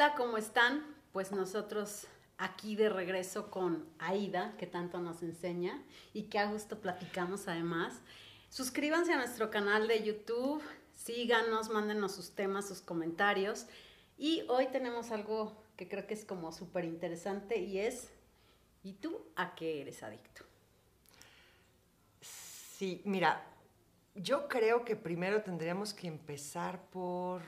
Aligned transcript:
Hola, 0.00 0.14
¿cómo 0.14 0.38
están? 0.38 0.82
Pues 1.12 1.30
nosotros 1.30 2.06
aquí 2.38 2.74
de 2.74 2.88
regreso 2.88 3.50
con 3.50 3.86
Aida, 3.98 4.56
que 4.56 4.66
tanto 4.66 4.98
nos 4.98 5.22
enseña 5.22 5.82
y 6.14 6.22
que 6.22 6.38
a 6.38 6.50
gusto 6.50 6.80
platicamos 6.80 7.48
además. 7.48 8.00
Suscríbanse 8.48 9.12
a 9.12 9.18
nuestro 9.18 9.50
canal 9.50 9.88
de 9.88 10.02
YouTube, 10.02 10.62
síganos, 10.94 11.68
mándenos 11.68 12.14
sus 12.14 12.30
temas, 12.30 12.66
sus 12.66 12.80
comentarios. 12.80 13.66
Y 14.16 14.42
hoy 14.48 14.68
tenemos 14.68 15.10
algo 15.10 15.62
que 15.76 15.86
creo 15.86 16.06
que 16.06 16.14
es 16.14 16.24
como 16.24 16.50
súper 16.50 16.86
interesante 16.86 17.58
y 17.58 17.80
es, 17.80 18.08
¿y 18.82 18.94
tú 18.94 19.20
a 19.36 19.54
qué 19.54 19.82
eres 19.82 20.02
adicto? 20.02 20.46
Sí, 22.22 23.02
mira, 23.04 23.44
yo 24.14 24.48
creo 24.48 24.82
que 24.82 24.96
primero 24.96 25.42
tendríamos 25.42 25.92
que 25.92 26.08
empezar 26.08 26.80
por 26.88 27.42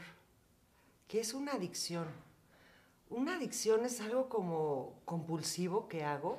qué 1.09 1.21
es 1.21 1.33
una 1.33 1.53
adicción. 1.53 2.09
Una 3.12 3.34
adicción 3.34 3.84
es 3.84 4.01
algo 4.01 4.30
como 4.30 4.95
compulsivo 5.05 5.87
que 5.87 6.03
hago, 6.03 6.39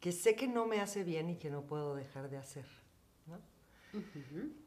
que 0.00 0.10
sé 0.10 0.34
que 0.34 0.48
no 0.48 0.66
me 0.66 0.80
hace 0.80 1.04
bien 1.04 1.30
y 1.30 1.36
que 1.36 1.48
no 1.48 1.62
puedo 1.62 1.94
dejar 1.94 2.28
de 2.28 2.38
hacer. 2.38 2.66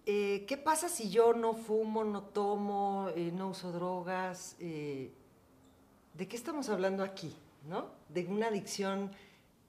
Eh, 0.06 0.46
¿Qué 0.48 0.56
pasa 0.56 0.88
si 0.88 1.10
yo 1.10 1.34
no 1.34 1.54
fumo, 1.54 2.06
no 2.06 2.24
tomo, 2.24 3.10
eh, 3.18 3.34
no 3.34 3.50
uso 3.50 3.74
drogas? 3.74 4.56
Eh, 4.60 5.12
¿De 6.14 6.28
qué 6.28 6.38
estamos 6.38 6.70
hablando 6.70 7.04
aquí? 7.04 7.36
¿no? 7.68 7.90
De 8.08 8.26
una 8.28 8.48
adicción 8.48 9.12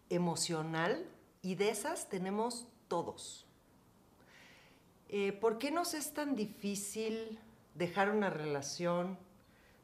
emocional 0.09 1.05
y 1.43 1.57
de 1.57 1.71
esas 1.71 2.09
tenemos 2.09 2.69
todos. 2.87 3.45
¿Por 5.41 5.59
qué 5.59 5.71
nos 5.73 5.95
es 5.95 6.13
tan 6.13 6.37
difícil 6.37 7.41
dejar 7.75 8.11
una 8.11 8.31
relación, 8.31 9.19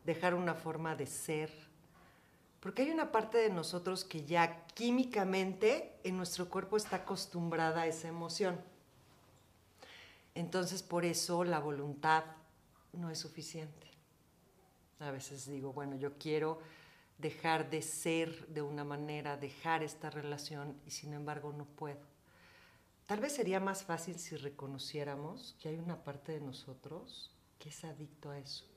dejar 0.04 0.34
una 0.34 0.54
forma 0.54 0.94
de 0.94 1.06
ser? 1.06 1.71
Porque 2.62 2.82
hay 2.82 2.92
una 2.92 3.10
parte 3.10 3.38
de 3.38 3.50
nosotros 3.50 4.04
que 4.04 4.24
ya 4.24 4.66
químicamente 4.68 5.98
en 6.04 6.16
nuestro 6.16 6.48
cuerpo 6.48 6.76
está 6.76 6.96
acostumbrada 6.96 7.82
a 7.82 7.86
esa 7.88 8.06
emoción. 8.06 8.60
Entonces 10.36 10.84
por 10.84 11.04
eso 11.04 11.42
la 11.42 11.58
voluntad 11.58 12.22
no 12.92 13.10
es 13.10 13.18
suficiente. 13.18 13.88
A 15.00 15.10
veces 15.10 15.50
digo, 15.50 15.72
bueno, 15.72 15.96
yo 15.96 16.16
quiero 16.18 16.60
dejar 17.18 17.68
de 17.68 17.82
ser 17.82 18.46
de 18.46 18.62
una 18.62 18.84
manera, 18.84 19.36
dejar 19.36 19.82
esta 19.82 20.08
relación 20.08 20.80
y 20.86 20.92
sin 20.92 21.14
embargo 21.14 21.52
no 21.52 21.64
puedo. 21.64 22.06
Tal 23.06 23.18
vez 23.18 23.34
sería 23.34 23.58
más 23.58 23.82
fácil 23.82 24.20
si 24.20 24.36
reconociéramos 24.36 25.56
que 25.60 25.68
hay 25.68 25.78
una 25.78 26.04
parte 26.04 26.30
de 26.30 26.40
nosotros 26.40 27.32
que 27.58 27.70
es 27.70 27.82
adicto 27.82 28.30
a 28.30 28.38
eso. 28.38 28.71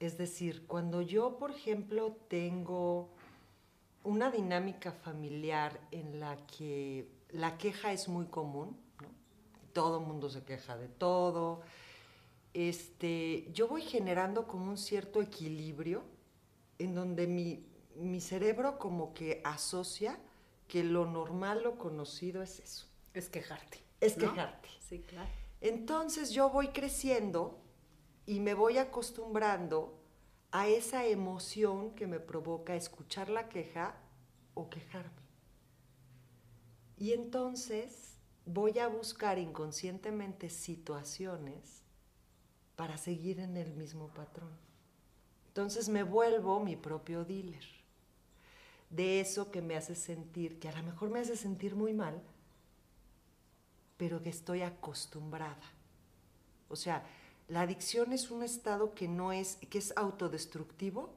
Es 0.00 0.18
decir, 0.18 0.66
cuando 0.66 1.02
yo, 1.02 1.38
por 1.38 1.50
ejemplo, 1.50 2.16
tengo 2.28 3.10
una 4.02 4.30
dinámica 4.30 4.92
familiar 4.92 5.80
en 5.90 6.20
la 6.20 6.36
que 6.46 7.08
la 7.30 7.56
queja 7.56 7.92
es 7.92 8.08
muy 8.08 8.26
común, 8.26 8.76
todo 9.72 9.98
el 10.00 10.06
mundo 10.06 10.28
se 10.30 10.42
queja 10.44 10.76
de 10.76 10.88
todo, 10.88 11.62
este, 12.52 13.48
yo 13.52 13.66
voy 13.66 13.82
generando 13.82 14.46
como 14.46 14.70
un 14.70 14.78
cierto 14.78 15.20
equilibrio 15.20 16.02
en 16.78 16.94
donde 16.94 17.26
mi, 17.26 17.66
mi 17.96 18.20
cerebro 18.20 18.78
como 18.78 19.14
que 19.14 19.40
asocia 19.44 20.18
que 20.68 20.84
lo 20.84 21.06
normal, 21.06 21.62
lo 21.62 21.78
conocido 21.78 22.42
es 22.42 22.60
eso. 22.60 22.86
Es 23.12 23.28
quejarte. 23.28 23.78
Es 24.00 24.14
quejarte. 24.14 24.68
Sí, 24.80 25.00
claro. 25.00 25.30
Entonces 25.60 26.30
yo 26.30 26.50
voy 26.50 26.68
creciendo 26.68 27.58
y 28.26 28.40
me 28.40 28.54
voy 28.54 28.78
acostumbrando 28.78 29.98
a 30.50 30.68
esa 30.68 31.04
emoción 31.06 31.94
que 31.94 32.06
me 32.06 32.20
provoca 32.20 32.76
escuchar 32.76 33.28
la 33.28 33.48
queja 33.48 33.96
o 34.54 34.70
quejarme. 34.70 35.10
Y 36.96 37.12
entonces 37.12 38.18
voy 38.46 38.78
a 38.78 38.88
buscar 38.88 39.38
inconscientemente 39.38 40.48
situaciones 40.48 41.82
para 42.76 42.96
seguir 42.96 43.40
en 43.40 43.56
el 43.56 43.74
mismo 43.74 44.08
patrón. 44.08 44.56
Entonces 45.48 45.88
me 45.88 46.02
vuelvo 46.02 46.60
mi 46.60 46.76
propio 46.76 47.24
dealer 47.24 47.64
de 48.90 49.20
eso 49.20 49.50
que 49.50 49.60
me 49.60 49.76
hace 49.76 49.94
sentir, 49.94 50.60
que 50.60 50.68
a 50.68 50.76
lo 50.76 50.82
mejor 50.84 51.10
me 51.10 51.18
hace 51.18 51.36
sentir 51.36 51.74
muy 51.74 51.92
mal, 51.92 52.22
pero 53.96 54.22
que 54.22 54.30
estoy 54.30 54.62
acostumbrada. 54.62 55.72
O 56.68 56.76
sea, 56.76 57.04
la 57.48 57.62
adicción 57.62 58.12
es 58.12 58.30
un 58.30 58.42
estado 58.42 58.94
que 58.94 59.08
no 59.08 59.32
es, 59.32 59.56
que 59.68 59.78
es 59.78 59.92
autodestructivo, 59.96 61.10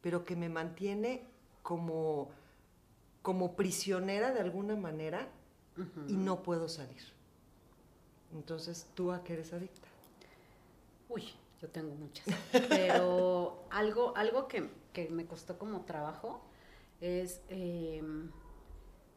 pero 0.00 0.24
que 0.24 0.36
me 0.36 0.48
mantiene 0.48 1.26
como, 1.62 2.30
como 3.22 3.56
prisionera 3.56 4.32
de 4.32 4.40
alguna 4.40 4.76
manera 4.76 5.28
y 6.08 6.14
no 6.14 6.42
puedo 6.42 6.68
salir. 6.68 7.02
Entonces, 8.32 8.86
¿tú 8.94 9.12
a 9.12 9.24
qué 9.24 9.34
eres 9.34 9.52
adicta? 9.52 9.88
Uy, 11.08 11.24
yo 11.60 11.68
tengo 11.68 11.94
muchas. 11.94 12.26
Pero 12.68 13.64
algo, 13.70 14.16
algo 14.16 14.46
que, 14.48 14.70
me 15.10 15.26
costó 15.26 15.58
como 15.58 15.84
trabajo 15.84 16.40
es 17.00 17.40
em, 17.48 18.30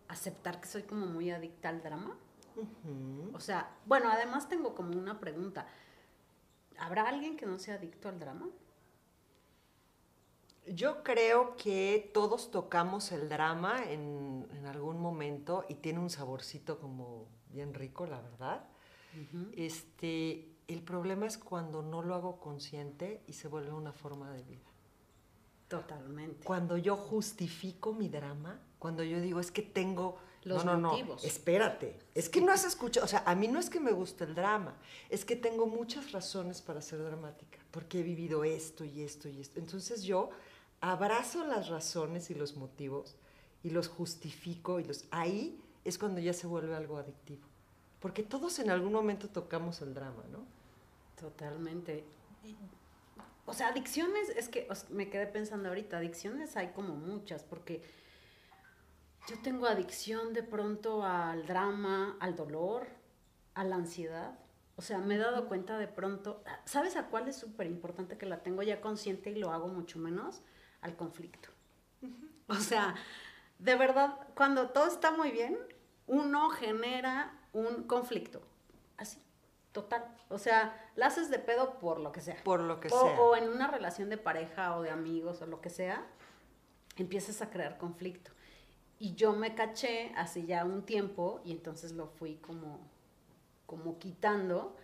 aceptar 0.07 0.59
que 0.59 0.67
soy 0.67 0.83
como 0.83 1.05
muy 1.05 1.29
adicta 1.31 1.69
al 1.69 1.83
drama. 1.83 2.17
O 3.33 3.39
sea, 3.39 3.75
bueno, 3.85 4.09
además 4.09 4.49
tengo 4.49 4.73
como 4.73 4.97
una 4.97 5.19
pregunta. 5.19 5.67
¿Habrá 6.79 7.07
alguien 7.07 7.37
que 7.37 7.45
no 7.45 7.59
sea 7.59 7.75
adicto 7.75 8.09
al 8.09 8.19
drama? 8.19 8.49
Yo 10.67 11.03
creo 11.03 11.55
que 11.55 12.11
todos 12.13 12.51
tocamos 12.51 13.11
el 13.11 13.29
drama 13.29 13.83
en, 13.89 14.45
algún 14.67 14.99
momento 14.99 15.63
y 15.69 15.75
tiene 15.75 15.99
un 15.99 16.09
saborcito 16.09 16.77
como 16.77 17.25
bien 17.49 17.73
rico, 17.73 18.05
la 18.05 18.19
verdad. 18.19 18.65
este, 19.55 20.49
el 20.67 20.81
problema 20.81 21.25
es 21.25 21.37
cuando 21.37 21.81
no 21.81 22.01
lo 22.01 22.13
hago 22.15 22.39
consciente 22.39 23.23
y 23.27 23.33
se 23.33 23.47
vuelve 23.47 23.71
una 23.71 23.93
forma 23.93 24.31
de 24.31 24.43
vida. 24.43 24.67
Totalmente. 25.69 26.45
Cuando 26.45 26.77
yo 26.77 26.95
justifico 26.95 27.93
mi 27.93 28.09
drama, 28.09 28.59
cuando 28.79 29.03
yo 29.03 29.21
digo 29.21 29.39
es 29.39 29.51
que 29.51 29.61
tengo 29.61 30.17
los 30.47 30.65
no, 30.65 30.77
no, 30.77 30.97
No, 30.97 31.17
espérate. 31.23 31.97
Es 32.15 32.29
que 32.29 32.41
no 32.41 32.51
has 32.51 32.65
escuchado, 32.65 33.05
o 33.05 33.07
sea, 33.07 33.23
a 33.25 33.35
mí 33.35 33.47
no 33.47 33.59
es 33.59 33.69
que 33.69 33.79
me 33.79 33.91
guste 33.91 34.23
el 34.23 34.33
drama, 34.33 34.75
es 35.09 35.25
que 35.25 35.35
tengo 35.35 35.67
muchas 35.67 36.11
razones 36.11 36.61
para 36.61 36.81
ser 36.81 37.03
dramática, 37.03 37.59
porque 37.71 37.99
he 37.99 38.03
vivido 38.03 38.43
esto 38.43 38.85
y 38.85 39.01
esto 39.01 39.27
y 39.27 39.41
esto. 39.41 39.59
Entonces 39.59 40.03
yo 40.03 40.29
abrazo 40.81 41.45
las 41.45 41.69
razones 41.69 42.29
y 42.29 42.35
los 42.35 42.55
motivos 42.55 43.15
y 43.63 43.69
los 43.69 43.87
justifico 43.87 44.79
y 44.79 44.85
los 44.85 45.05
ahí 45.11 45.59
es 45.83 45.97
cuando 45.97 46.19
ya 46.19 46.33
se 46.33 46.47
vuelve 46.47 46.75
algo 46.75 46.97
adictivo. 46.97 47.45
Porque 47.99 48.23
todos 48.23 48.59
en 48.59 48.69
algún 48.69 48.93
momento 48.93 49.27
tocamos 49.27 49.81
el 49.81 49.93
drama, 49.93 50.23
¿no? 50.31 50.45
Totalmente. 51.19 52.03
O 53.45 53.53
sea, 53.53 53.69
adicciones, 53.69 54.29
es 54.29 54.49
que 54.49 54.67
me 54.89 55.09
quedé 55.09 55.25
pensando 55.25 55.69
ahorita, 55.69 55.97
adicciones 55.97 56.57
hay 56.57 56.69
como 56.69 56.95
muchas, 56.95 57.43
porque 57.43 57.81
yo 59.27 59.37
tengo 59.43 59.67
adicción 59.67 60.33
de 60.33 60.41
pronto 60.41 61.03
al 61.03 61.45
drama, 61.45 62.15
al 62.19 62.35
dolor, 62.35 62.87
a 63.53 63.63
la 63.63 63.75
ansiedad. 63.75 64.39
O 64.77 64.81
sea, 64.81 64.99
me 64.99 65.15
he 65.15 65.17
dado 65.17 65.47
cuenta 65.47 65.77
de 65.77 65.87
pronto, 65.87 66.43
¿sabes 66.65 66.95
a 66.95 67.07
cuál 67.07 67.27
es 67.27 67.35
súper 67.35 67.67
importante 67.67 68.17
que 68.17 68.25
la 68.25 68.41
tengo 68.41 68.63
ya 68.63 68.79
consciente 68.79 69.31
y 69.31 69.35
lo 69.35 69.51
hago 69.51 69.67
mucho 69.67 69.99
menos? 69.99 70.41
Al 70.81 70.95
conflicto. 70.95 71.49
O 72.47 72.55
sea, 72.55 72.95
de 73.59 73.75
verdad, 73.75 74.17
cuando 74.35 74.69
todo 74.69 74.87
está 74.87 75.11
muy 75.11 75.31
bien, 75.31 75.57
uno 76.05 76.49
genera 76.49 77.37
un 77.51 77.83
conflicto. 77.83 78.41
Así, 78.95 79.21
total. 79.73 80.05
O 80.29 80.37
sea, 80.37 80.91
la 80.95 81.07
haces 81.07 81.29
de 81.29 81.39
pedo 81.39 81.79
por 81.79 81.99
lo 81.99 82.13
que 82.13 82.21
sea. 82.21 82.41
Por 82.43 82.61
lo 82.61 82.79
que 82.79 82.89
sea. 82.89 82.99
O 82.99 83.35
en 83.35 83.49
una 83.49 83.67
relación 83.67 84.09
de 84.09 84.17
pareja 84.17 84.77
o 84.77 84.83
de 84.83 84.91
amigos 84.91 85.41
o 85.41 85.47
lo 85.47 85.59
que 85.59 85.69
sea, 85.69 86.05
empiezas 86.95 87.41
a 87.41 87.49
crear 87.49 87.77
conflicto. 87.77 88.31
Y 88.99 89.13
yo 89.13 89.33
me 89.33 89.53
caché 89.53 90.11
hace 90.15 90.45
ya 90.45 90.65
un 90.65 90.83
tiempo 90.83 91.41
y 91.45 91.51
entonces 91.51 91.91
lo 91.91 92.07
fui 92.07 92.35
como, 92.35 92.79
como 93.65 93.99
quitando. 93.99 94.75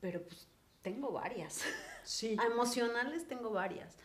Pero 0.00 0.22
pues 0.22 0.46
tengo 0.82 1.12
varias. 1.12 1.62
Sí. 2.04 2.36
Emocionales 2.46 3.26
tengo 3.26 3.50
varias, 3.50 3.96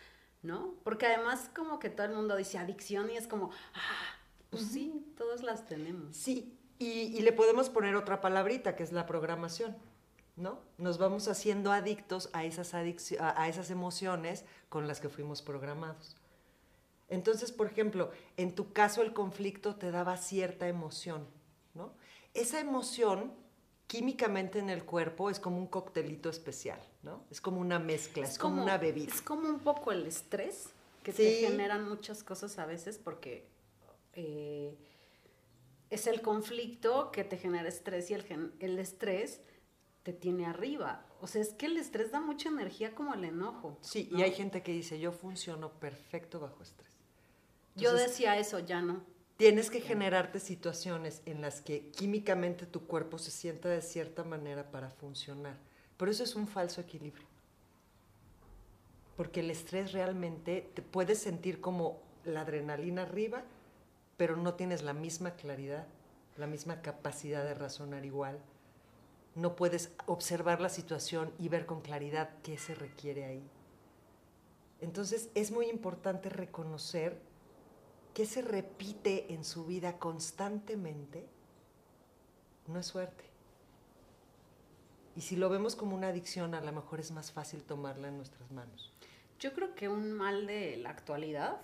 ¿no? 0.42 0.76
Porque 0.84 1.06
además 1.08 1.50
como 1.54 1.80
que 1.80 1.90
todo 1.90 2.08
el 2.08 2.14
mundo 2.14 2.36
dice 2.36 2.58
adicción 2.58 3.10
y 3.10 3.18
es 3.18 3.28
como, 3.28 3.52
ah, 3.74 4.16
pues 4.50 4.64
sí, 4.68 5.06
todas 5.18 5.44
las 5.44 5.66
tenemos. 5.66 6.16
Sí, 6.16 6.58
y, 6.80 6.86
y, 6.86 7.22
le 7.22 7.32
podemos 7.32 7.70
poner 7.70 7.96
otra 7.96 8.20
palabrita 8.20 8.76
que 8.76 8.84
es 8.84 8.92
la 8.92 9.06
programación, 9.06 9.76
¿no? 10.36 10.60
Nos 10.78 10.98
vamos 10.98 11.28
haciendo 11.28 11.72
adictos 11.72 12.30
a 12.34 12.44
esas, 12.44 12.74
a 12.74 13.48
esas 13.48 13.70
emociones 13.70 14.44
con 14.70 14.88
las 14.88 15.00
que 15.00 15.10
fuimos 15.10 15.42
programados. 15.42 16.18
Entonces, 17.14 17.52
por 17.52 17.68
ejemplo, 17.68 18.12
en 18.38 18.56
tu 18.56 18.74
caso 18.74 19.02
el 19.02 19.14
conflicto 19.14 19.76
te 19.76 19.92
daba 19.92 20.18
cierta 20.18 20.68
emoción, 20.68 21.28
¿no? 21.76 21.94
Esa 22.34 22.60
emoción 22.60 23.34
químicamente 23.86 24.58
en 24.58 24.72
el 24.72 24.84
cuerpo 24.84 25.30
es 25.30 25.40
como 25.40 25.60
un 25.60 25.68
coctelito 25.68 26.30
especial, 26.30 26.80
¿no? 27.04 27.24
Es 27.30 27.40
como 27.40 27.62
una 27.62 27.78
mezcla, 27.78 28.26
es, 28.26 28.40
como, 28.40 28.64
una 28.64 28.80
bebida. 28.80 29.14
Es 29.14 29.22
como 29.22 29.48
un 29.48 29.60
poco 29.60 29.92
el 29.92 30.08
estrés 30.08 30.70
que 31.04 31.14
te 31.14 31.36
generan 31.36 31.88
muchas 31.88 32.24
cosas 32.24 32.58
a 32.58 32.66
veces 32.66 32.98
porque 32.98 33.48
eh, 34.14 34.76
es 35.92 36.08
el 36.08 36.22
conflicto 36.22 37.12
que 37.12 37.24
te 37.24 37.38
genera 37.38 37.70
estrés 37.70 38.10
y 38.10 38.16
el, 38.16 38.54
el 38.60 38.80
estrés 38.80 39.42
te 40.02 40.14
tiene 40.14 40.48
arriba. 40.48 41.06
O 41.22 41.28
sea, 41.28 41.42
es 41.42 41.54
que 41.54 41.68
el 41.68 41.78
estrés 41.78 42.12
da 42.12 42.20
mucha 42.20 42.50
energía 42.50 42.96
como 42.96 43.14
el 43.14 43.24
enojo. 43.24 43.78
Sí, 43.82 44.10
y 44.12 44.24
hay 44.24 44.32
gente 44.32 44.64
que 44.64 44.72
dice, 44.72 45.00
yo 45.00 45.12
funciono 45.12 45.72
perfecto 45.80 46.40
bajo 46.40 46.64
estrés. 46.64 46.93
Yo 47.76 47.94
decía 47.94 48.38
eso, 48.38 48.60
ya 48.60 48.82
no. 48.82 49.04
Tienes 49.38 49.72
que 49.72 49.82
generarte 49.82 50.40
situaciones 50.40 51.22
en 51.26 51.42
las 51.42 51.62
que 51.62 51.90
químicamente 51.90 52.66
tu 52.66 52.86
cuerpo 52.86 53.18
se 53.18 53.32
sienta 53.32 53.68
de 53.68 53.82
cierta 53.82 54.24
manera 54.24 54.70
para 54.70 54.90
funcionar. 54.90 55.58
Pero 55.98 56.12
eso 56.12 56.24
es 56.24 56.36
un 56.36 56.48
falso 56.48 56.82
equilibrio. 56.82 57.26
Porque 59.18 59.40
el 59.40 59.50
estrés 59.50 59.92
realmente 59.92 60.70
te 60.74 60.82
puedes 60.82 61.20
sentir 61.20 61.62
como 61.62 62.02
la 62.26 62.42
adrenalina 62.42 63.04
arriba, 63.04 63.44
pero 64.18 64.38
no 64.38 64.54
tienes 64.54 64.84
la 64.84 64.94
misma 64.94 65.32
claridad, 65.32 65.88
la 66.38 66.48
misma 66.48 66.82
capacidad 66.82 67.44
de 67.44 67.54
razonar 67.54 68.06
igual. 68.06 68.40
No 69.36 69.56
puedes 69.56 69.92
observar 70.06 70.62
la 70.62 70.70
situación 70.70 71.34
y 71.40 71.50
ver 71.50 71.66
con 71.66 71.82
claridad 71.82 72.30
qué 72.44 72.58
se 72.58 72.76
requiere 72.76 73.26
ahí. 73.26 73.44
Entonces 74.80 75.30
es 75.34 75.52
muy 75.52 75.68
importante 75.68 76.30
reconocer 76.30 77.20
que 78.14 78.26
se 78.26 78.42
repite 78.42 79.34
en 79.34 79.44
su 79.44 79.66
vida 79.66 79.98
constantemente, 79.98 81.28
no 82.68 82.80
es 82.80 82.86
suerte. 82.86 83.24
Y 85.16 85.22
si 85.22 85.36
lo 85.36 85.50
vemos 85.50 85.76
como 85.76 85.96
una 85.96 86.08
adicción, 86.08 86.56
a 86.56 86.62
lo 86.62 86.72
mejor 86.72 87.00
es 87.00 87.12
más 87.12 87.32
fácil 87.32 87.64
tomarla 87.64 88.08
en 88.08 88.18
nuestras 88.18 88.52
manos. 88.52 88.92
Yo 89.40 89.54
creo 89.54 89.76
que 89.76 89.90
un 89.90 90.12
mal 90.12 90.48
de 90.48 90.78
la 90.78 90.90
actualidad, 90.90 91.62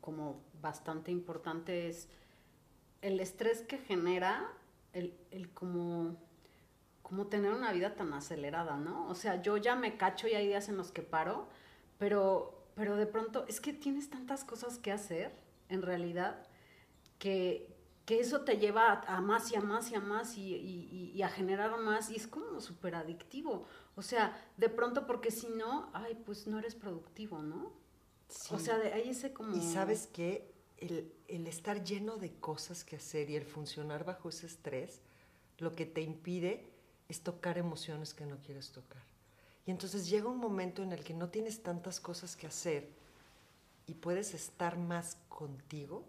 como 0.00 0.40
bastante 0.60 1.10
importante, 1.10 1.88
es 1.88 2.08
el 3.00 3.18
estrés 3.20 3.62
que 3.62 3.78
genera 3.78 4.52
el, 4.92 5.16
el 5.30 5.50
como, 5.50 6.16
como 7.02 7.26
tener 7.26 7.52
una 7.52 7.72
vida 7.72 7.94
tan 7.94 8.12
acelerada, 8.12 8.76
¿no? 8.76 9.08
O 9.08 9.14
sea, 9.14 9.42
yo 9.42 9.56
ya 9.56 9.74
me 9.74 9.96
cacho 9.96 10.28
y 10.28 10.34
hay 10.34 10.46
días 10.46 10.68
en 10.68 10.76
los 10.76 10.92
que 10.92 11.02
paro, 11.02 11.48
pero, 11.98 12.66
pero 12.74 12.96
de 12.96 13.06
pronto 13.06 13.44
es 13.48 13.60
que 13.60 13.72
tienes 13.72 14.10
tantas 14.10 14.44
cosas 14.44 14.78
que 14.78 14.92
hacer 14.92 15.32
en 15.72 15.82
realidad, 15.82 16.46
que, 17.18 17.68
eso 18.08 18.42
te 18.42 18.58
lleva 18.58 19.00
a, 19.06 19.22
más 19.22 19.50
y 19.52 19.56
a 19.56 19.62
más 19.62 19.90
y 19.90 19.94
a 19.94 20.00
más 20.00 20.36
y, 20.36 21.22
a 21.22 21.28
generar 21.30 21.80
más 21.80 22.10
y 22.10 22.16
es 22.16 22.26
como 22.26 22.60
súper 22.60 22.94
adictivo. 22.94 23.64
O 23.96 24.02
sea, 24.02 24.38
de 24.58 24.68
pronto 24.68 25.06
porque 25.06 25.30
si 25.30 25.48
no, 25.48 25.88
ay, 25.94 26.14
pues 26.26 26.46
no 26.46 26.58
eres 26.58 26.74
productivo, 26.74 27.42
¿no? 27.42 27.72
O 28.50 28.58
sea, 28.58 28.76
de 28.78 28.92
ahí 28.92 29.08
ese 29.08 29.32
como... 29.32 29.56
Y 29.56 29.62
sabes 29.62 30.06
que 30.08 30.52
el, 30.76 31.10
el 31.26 31.46
estar 31.46 31.82
lleno 31.82 32.18
de 32.18 32.34
cosas 32.34 32.84
que 32.84 32.96
hacer 32.96 33.30
y 33.30 33.36
el 33.36 33.46
funcionar 33.46 34.04
bajo 34.04 34.28
ese 34.28 34.46
estrés, 34.46 35.00
lo 35.56 35.74
que 35.74 35.86
te 35.86 36.02
impide 36.02 36.68
es 37.08 37.22
tocar 37.22 37.56
emociones 37.56 38.12
que 38.12 38.26
no 38.26 38.36
quieres 38.40 38.72
tocar. 38.72 39.02
Y 39.64 39.70
entonces 39.70 40.10
llega 40.10 40.28
un 40.28 40.38
momento 40.38 40.82
en 40.82 40.92
el 40.92 41.02
que 41.02 41.14
no 41.14 41.30
tienes 41.30 41.62
tantas 41.62 41.98
cosas 41.98 42.36
que 42.36 42.46
hacer 42.46 42.90
y 43.92 43.94
puedes 43.94 44.32
estar 44.32 44.78
más 44.78 45.18
contigo 45.28 46.02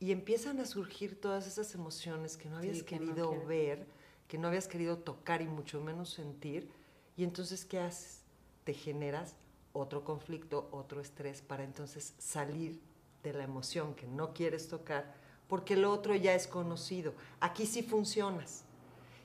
y 0.00 0.12
empiezan 0.12 0.60
a 0.60 0.64
surgir 0.64 1.20
todas 1.20 1.46
esas 1.46 1.74
emociones 1.74 2.38
que 2.38 2.48
no 2.48 2.56
habías 2.56 2.82
querido 2.82 3.44
ver, 3.44 3.86
que 4.28 4.38
no 4.38 4.48
habías 4.48 4.66
querido 4.66 4.96
tocar 4.96 5.42
y 5.42 5.46
mucho 5.46 5.82
menos 5.82 6.08
sentir. 6.08 6.70
Y 7.18 7.24
entonces, 7.24 7.66
¿qué 7.66 7.80
haces? 7.80 8.22
Te 8.64 8.72
generas 8.72 9.34
otro 9.74 10.04
conflicto, 10.04 10.70
otro 10.72 11.02
estrés 11.02 11.42
para 11.42 11.64
entonces 11.64 12.14
salir 12.16 12.80
de 13.22 13.34
la 13.34 13.44
emoción 13.44 13.94
que 13.94 14.06
no 14.06 14.32
quieres 14.32 14.68
tocar, 14.68 15.14
porque 15.48 15.76
lo 15.76 15.92
otro 15.92 16.14
ya 16.14 16.32
es 16.34 16.46
conocido. 16.46 17.12
Aquí 17.40 17.66
sí 17.66 17.82
funcionas 17.82 18.64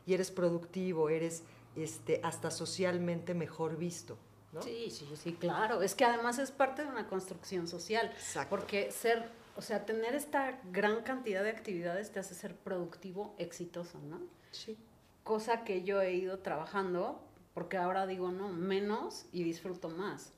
y 0.05 0.13
eres 0.13 0.29
productivo, 0.29 1.07
eres 1.07 1.43
este, 1.77 2.19
hasta 2.21 2.51
socialmente 2.51 3.33
mejor 3.33 3.77
visto. 3.77 4.17
Sí, 4.61 4.89
sí, 4.89 5.07
sí, 5.15 5.33
claro. 5.33 5.81
Es 5.81 5.95
que 5.95 6.05
además 6.05 6.39
es 6.39 6.51
parte 6.51 6.83
de 6.83 6.89
una 6.89 7.07
construcción 7.07 7.67
social. 7.67 8.11
Porque 8.49 8.91
ser, 8.91 9.29
o 9.55 9.61
sea, 9.61 9.85
tener 9.85 10.15
esta 10.15 10.59
gran 10.71 11.03
cantidad 11.03 11.43
de 11.43 11.49
actividades 11.49 12.11
te 12.11 12.19
hace 12.19 12.35
ser 12.35 12.55
productivo, 12.55 13.35
exitoso, 13.37 13.99
¿no? 13.99 14.21
Sí. 14.51 14.77
Cosa 15.23 15.63
que 15.63 15.83
yo 15.83 16.01
he 16.01 16.13
ido 16.13 16.39
trabajando, 16.39 17.21
porque 17.53 17.77
ahora 17.77 18.05
digo, 18.05 18.31
no, 18.31 18.49
menos 18.49 19.25
y 19.31 19.43
disfruto 19.43 19.89
más. 19.89 20.33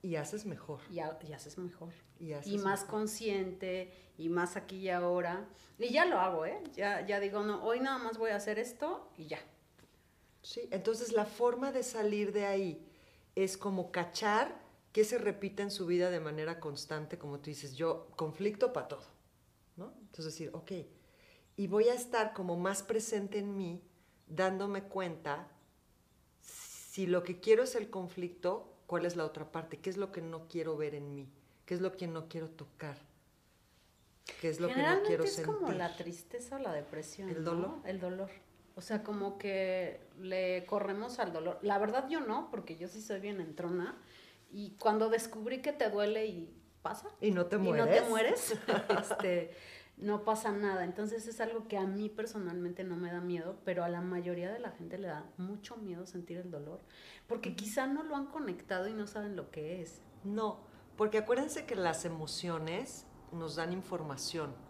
Y 0.00 0.16
haces 0.16 0.46
mejor. 0.46 0.80
Y, 0.90 1.00
haces 1.00 1.58
mejor. 1.58 1.92
Y, 2.20 2.58
más 2.58 2.84
consciente, 2.84 3.92
y 4.16 4.28
más 4.28 4.56
aquí 4.56 4.76
y 4.76 4.90
ahora. 4.90 5.48
Y 5.78 5.92
ya 5.92 6.04
lo 6.04 6.20
hago, 6.20 6.46
¿eh? 6.46 6.62
Ya, 6.74 7.04
ya 7.04 7.18
digo, 7.18 7.42
no, 7.42 7.64
hoy 7.64 7.80
nada 7.80 7.98
más 7.98 8.16
voy 8.16 8.30
a 8.30 8.36
hacer 8.36 8.58
esto 8.60 9.10
y 9.16 9.26
ya. 9.26 9.40
Sí, 10.42 10.68
entonces 10.70 11.12
la 11.12 11.24
forma 11.24 11.72
de 11.72 11.82
salir 11.82 12.32
de 12.32 12.46
ahí 12.46 12.87
es 13.44 13.56
como 13.56 13.92
cachar 13.92 14.60
que 14.92 15.04
se 15.04 15.16
repite 15.16 15.62
en 15.62 15.70
su 15.70 15.86
vida 15.86 16.10
de 16.10 16.18
manera 16.18 16.58
constante, 16.58 17.18
como 17.18 17.38
tú 17.38 17.50
dices, 17.50 17.76
yo 17.76 18.08
conflicto 18.16 18.72
para 18.72 18.88
todo, 18.88 19.04
¿no? 19.76 19.92
Entonces 20.00 20.24
decir, 20.24 20.50
ok, 20.52 20.72
y 21.56 21.66
voy 21.68 21.88
a 21.88 21.94
estar 21.94 22.32
como 22.32 22.56
más 22.56 22.82
presente 22.82 23.38
en 23.38 23.56
mí, 23.56 23.80
dándome 24.26 24.84
cuenta 24.84 25.48
si 26.40 27.06
lo 27.06 27.22
que 27.22 27.38
quiero 27.38 27.62
es 27.62 27.76
el 27.76 27.90
conflicto, 27.90 28.74
cuál 28.86 29.06
es 29.06 29.14
la 29.14 29.24
otra 29.24 29.52
parte, 29.52 29.78
qué 29.78 29.90
es 29.90 29.96
lo 29.96 30.10
que 30.10 30.20
no 30.20 30.48
quiero 30.48 30.76
ver 30.76 30.96
en 30.96 31.14
mí, 31.14 31.28
qué 31.64 31.74
es 31.74 31.80
lo 31.80 31.92
que 31.92 32.08
no 32.08 32.28
quiero 32.28 32.50
tocar, 32.50 32.98
qué 34.40 34.48
es 34.48 34.58
lo 34.58 34.66
que 34.66 34.82
no 34.82 35.02
quiero 35.04 35.24
sentir. 35.26 35.54
es 35.54 35.58
como 35.60 35.72
la 35.72 35.96
tristeza 35.96 36.56
o 36.56 36.58
la 36.58 36.72
depresión. 36.72 37.28
El 37.28 37.44
dolor. 37.44 37.76
El 37.84 38.00
dolor. 38.00 38.30
O 38.78 38.80
sea, 38.80 39.02
como 39.02 39.38
que 39.38 40.06
le 40.20 40.64
corremos 40.64 41.18
al 41.18 41.32
dolor. 41.32 41.58
La 41.62 41.78
verdad 41.78 42.08
yo 42.08 42.20
no, 42.20 42.48
porque 42.48 42.76
yo 42.76 42.86
sí 42.86 43.02
soy 43.02 43.18
bien 43.18 43.40
entrona. 43.40 44.00
Y 44.52 44.76
cuando 44.78 45.10
descubrí 45.10 45.60
que 45.62 45.72
te 45.72 45.90
duele 45.90 46.26
y 46.26 46.56
pasa. 46.80 47.08
Y 47.20 47.32
no 47.32 47.46
te 47.46 47.58
mueres. 47.58 47.84
Y 47.84 47.88
no 47.88 47.92
te 47.92 48.08
mueres, 48.08 48.58
este, 49.00 49.50
no 49.96 50.24
pasa 50.24 50.52
nada. 50.52 50.84
Entonces 50.84 51.26
es 51.26 51.40
algo 51.40 51.66
que 51.66 51.76
a 51.76 51.86
mí 51.88 52.08
personalmente 52.08 52.84
no 52.84 52.94
me 52.94 53.10
da 53.10 53.20
miedo, 53.20 53.58
pero 53.64 53.82
a 53.82 53.88
la 53.88 54.00
mayoría 54.00 54.52
de 54.52 54.60
la 54.60 54.70
gente 54.70 54.96
le 54.96 55.08
da 55.08 55.28
mucho 55.38 55.76
miedo 55.76 56.06
sentir 56.06 56.36
el 56.38 56.52
dolor. 56.52 56.80
Porque 57.26 57.56
quizá 57.56 57.88
no 57.88 58.04
lo 58.04 58.14
han 58.14 58.26
conectado 58.26 58.86
y 58.86 58.92
no 58.92 59.08
saben 59.08 59.34
lo 59.34 59.50
que 59.50 59.82
es. 59.82 60.02
No, 60.22 60.60
porque 60.96 61.18
acuérdense 61.18 61.66
que 61.66 61.74
las 61.74 62.04
emociones 62.04 63.08
nos 63.32 63.56
dan 63.56 63.72
información 63.72 64.67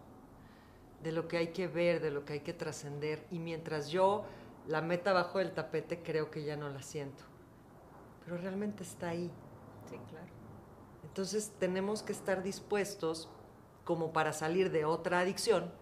de 1.03 1.13
lo 1.13 1.29
que 1.29 1.37
hay 1.37 1.49
que 1.49 1.69
ver, 1.69 2.01
de 2.01 2.11
lo 2.11 2.25
que 2.25 2.35
hay 2.35 2.41
que 2.41 2.53
trascender. 2.53 3.27
Y 3.31 3.39
mientras 3.39 3.89
yo 3.89 4.25
la 4.67 4.81
meta 4.83 5.11
abajo 5.11 5.39
del 5.39 5.53
tapete, 5.53 6.03
creo 6.03 6.31
que 6.31 6.45
ya 6.45 6.57
no 6.57 6.69
la 6.69 6.83
siento. 6.83 7.25
Pero 8.25 8.37
realmente 8.37 8.83
está 8.83 9.11
ahí. 9.11 9.31
Sí, 9.89 9.97
claro. 10.09 10.27
Entonces 11.05 11.53
tenemos 11.59 12.03
que 12.03 12.13
estar 12.13 12.43
dispuestos, 12.43 13.31
como 13.85 14.13
para 14.13 14.33
salir 14.33 14.71
de 14.71 14.85
otra 14.85 15.21
adicción, 15.21 15.73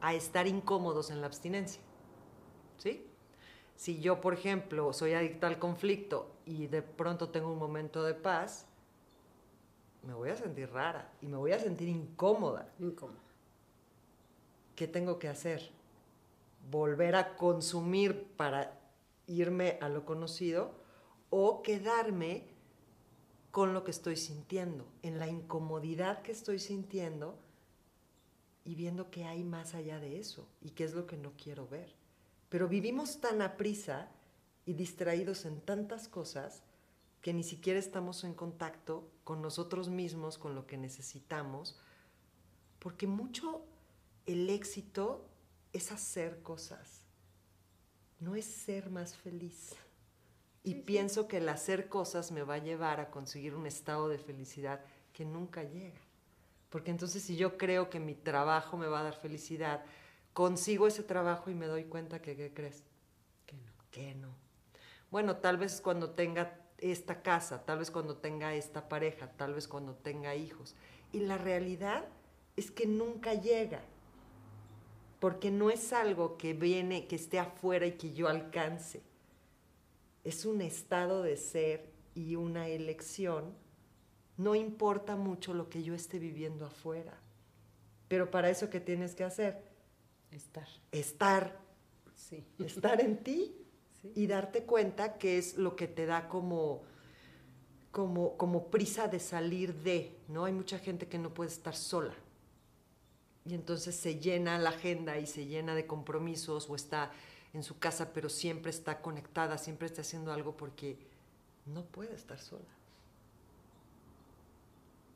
a 0.00 0.14
estar 0.14 0.46
incómodos 0.46 1.10
en 1.10 1.20
la 1.20 1.26
abstinencia. 1.26 1.82
¿Sí? 2.78 3.06
Si 3.76 4.00
yo, 4.00 4.20
por 4.20 4.34
ejemplo, 4.34 4.92
soy 4.92 5.12
adicto 5.14 5.46
al 5.46 5.58
conflicto 5.58 6.30
y 6.46 6.68
de 6.68 6.82
pronto 6.82 7.28
tengo 7.28 7.52
un 7.52 7.58
momento 7.58 8.02
de 8.02 8.14
paz, 8.14 8.66
me 10.02 10.14
voy 10.14 10.30
a 10.30 10.36
sentir 10.36 10.70
rara 10.70 11.12
y 11.20 11.26
me 11.26 11.36
voy 11.36 11.52
a 11.52 11.58
sentir 11.58 11.88
incómoda. 11.88 12.72
Incómoda. 12.78 13.23
¿Qué 14.76 14.88
tengo 14.88 15.18
que 15.18 15.28
hacer? 15.28 15.70
¿Volver 16.70 17.16
a 17.16 17.36
consumir 17.36 18.26
para 18.36 18.80
irme 19.26 19.78
a 19.80 19.88
lo 19.88 20.04
conocido 20.04 20.72
o 21.30 21.62
quedarme 21.62 22.44
con 23.50 23.72
lo 23.72 23.84
que 23.84 23.92
estoy 23.92 24.16
sintiendo, 24.16 24.86
en 25.02 25.18
la 25.18 25.28
incomodidad 25.28 26.22
que 26.22 26.32
estoy 26.32 26.58
sintiendo 26.58 27.38
y 28.64 28.74
viendo 28.74 29.10
qué 29.10 29.24
hay 29.24 29.44
más 29.44 29.74
allá 29.74 30.00
de 30.00 30.18
eso 30.18 30.48
y 30.60 30.70
qué 30.70 30.84
es 30.84 30.94
lo 30.94 31.06
que 31.06 31.16
no 31.16 31.32
quiero 31.36 31.68
ver? 31.68 31.94
Pero 32.48 32.68
vivimos 32.68 33.20
tan 33.20 33.42
a 33.42 33.56
prisa 33.56 34.10
y 34.66 34.72
distraídos 34.72 35.44
en 35.44 35.60
tantas 35.60 36.08
cosas 36.08 36.62
que 37.20 37.32
ni 37.32 37.42
siquiera 37.42 37.78
estamos 37.78 38.24
en 38.24 38.34
contacto 38.34 39.08
con 39.22 39.40
nosotros 39.40 39.88
mismos, 39.88 40.36
con 40.36 40.54
lo 40.54 40.66
que 40.66 40.76
necesitamos, 40.76 41.78
porque 42.78 43.06
mucho 43.06 43.64
el 44.26 44.50
éxito 44.50 45.28
es 45.72 45.92
hacer 45.92 46.42
cosas, 46.42 47.02
no 48.20 48.34
es 48.34 48.44
ser 48.44 48.90
más 48.90 49.16
feliz. 49.16 49.74
Y 50.62 50.76
pienso 50.76 51.28
que 51.28 51.38
el 51.38 51.48
hacer 51.48 51.88
cosas 51.88 52.32
me 52.32 52.42
va 52.42 52.54
a 52.54 52.58
llevar 52.58 53.00
a 53.00 53.10
conseguir 53.10 53.54
un 53.54 53.66
estado 53.66 54.08
de 54.08 54.18
felicidad 54.18 54.80
que 55.12 55.24
nunca 55.24 55.62
llega. 55.62 56.00
Porque 56.70 56.90
entonces 56.90 57.22
si 57.22 57.36
yo 57.36 57.58
creo 57.58 57.90
que 57.90 58.00
mi 58.00 58.14
trabajo 58.14 58.76
me 58.76 58.86
va 58.86 59.00
a 59.00 59.04
dar 59.04 59.14
felicidad, 59.14 59.84
consigo 60.32 60.86
ese 60.86 61.02
trabajo 61.02 61.50
y 61.50 61.54
me 61.54 61.66
doy 61.66 61.84
cuenta 61.84 62.22
que, 62.22 62.34
¿qué 62.34 62.52
crees? 62.52 62.82
qué 63.90 64.14
no? 64.16 64.34
Bueno, 65.10 65.36
tal 65.36 65.56
vez 65.56 65.80
cuando 65.80 66.10
tenga 66.10 66.58
esta 66.78 67.22
casa, 67.22 67.64
tal 67.64 67.78
vez 67.78 67.92
cuando 67.92 68.16
tenga 68.16 68.54
esta 68.54 68.88
pareja, 68.88 69.30
tal 69.36 69.54
vez 69.54 69.68
cuando 69.68 69.94
tenga 69.94 70.34
hijos. 70.34 70.74
Y 71.12 71.20
la 71.20 71.38
realidad 71.38 72.04
es 72.56 72.72
que 72.72 72.86
nunca 72.86 73.34
llega, 73.34 73.80
porque 75.24 75.50
no 75.50 75.70
es 75.70 75.94
algo 75.94 76.36
que 76.36 76.52
viene, 76.52 77.06
que 77.06 77.16
esté 77.16 77.38
afuera 77.38 77.86
y 77.86 77.92
que 77.92 78.12
yo 78.12 78.28
alcance. 78.28 79.00
Es 80.22 80.44
un 80.44 80.60
estado 80.60 81.22
de 81.22 81.38
ser 81.38 81.88
y 82.14 82.36
una 82.36 82.68
elección. 82.68 83.54
No 84.36 84.54
importa 84.54 85.16
mucho 85.16 85.54
lo 85.54 85.70
que 85.70 85.82
yo 85.82 85.94
esté 85.94 86.18
viviendo 86.18 86.66
afuera. 86.66 87.14
Pero 88.06 88.30
para 88.30 88.50
eso, 88.50 88.68
¿qué 88.68 88.80
tienes 88.80 89.14
que 89.14 89.24
hacer? 89.24 89.64
Estar. 90.30 90.68
Estar. 90.92 91.58
Sí. 92.14 92.44
Estar 92.58 93.00
en 93.00 93.16
ti 93.24 93.56
y 94.14 94.26
darte 94.26 94.64
cuenta 94.64 95.16
que 95.16 95.38
es 95.38 95.56
lo 95.56 95.74
que 95.74 95.88
te 95.88 96.04
da 96.04 96.28
como, 96.28 96.82
como, 97.92 98.36
como 98.36 98.66
prisa 98.66 99.08
de 99.08 99.20
salir 99.20 99.72
de, 99.76 100.18
¿no? 100.28 100.44
Hay 100.44 100.52
mucha 100.52 100.78
gente 100.78 101.08
que 101.08 101.16
no 101.16 101.32
puede 101.32 101.48
estar 101.48 101.74
sola. 101.74 102.14
Y 103.44 103.54
entonces 103.54 103.94
se 103.94 104.18
llena 104.18 104.58
la 104.58 104.70
agenda 104.70 105.18
y 105.18 105.26
se 105.26 105.46
llena 105.46 105.74
de 105.74 105.86
compromisos 105.86 106.68
o 106.70 106.74
está 106.74 107.12
en 107.52 107.62
su 107.62 107.78
casa, 107.78 108.12
pero 108.12 108.28
siempre 108.28 108.70
está 108.70 109.00
conectada, 109.00 109.58
siempre 109.58 109.86
está 109.86 110.00
haciendo 110.00 110.32
algo 110.32 110.56
porque 110.56 110.98
no 111.66 111.84
puede 111.84 112.14
estar 112.14 112.38
sola. 112.38 112.64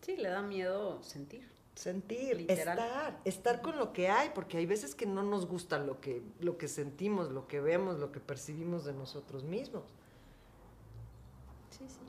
Sí, 0.03 0.17
le 0.17 0.29
da 0.29 0.43
miedo 0.43 1.03
sentir. 1.03 1.49
Sentir, 1.75 2.51
estar, 2.51 3.21
estar 3.25 3.63
con 3.63 3.79
lo 3.79 3.93
que 3.93 4.09
hay, 4.09 4.31
porque 4.35 4.57
hay 4.57 4.67
veces 4.67 4.97
que 4.97 5.07
no 5.07 5.23
nos 5.23 5.47
gusta 5.47 5.79
lo 5.79 6.01
que, 6.01 6.23
lo 6.41 6.59
que 6.59 6.67
sentimos, 6.67 7.31
lo 7.31 7.47
que 7.47 7.61
vemos, 7.61 8.01
lo 8.01 8.11
que 8.11 8.19
percibimos 8.19 8.85
de 8.85 8.95
nosotros 8.95 9.45
mismos. 9.45 9.85
Sí, 11.71 11.85
sí. 11.89 12.01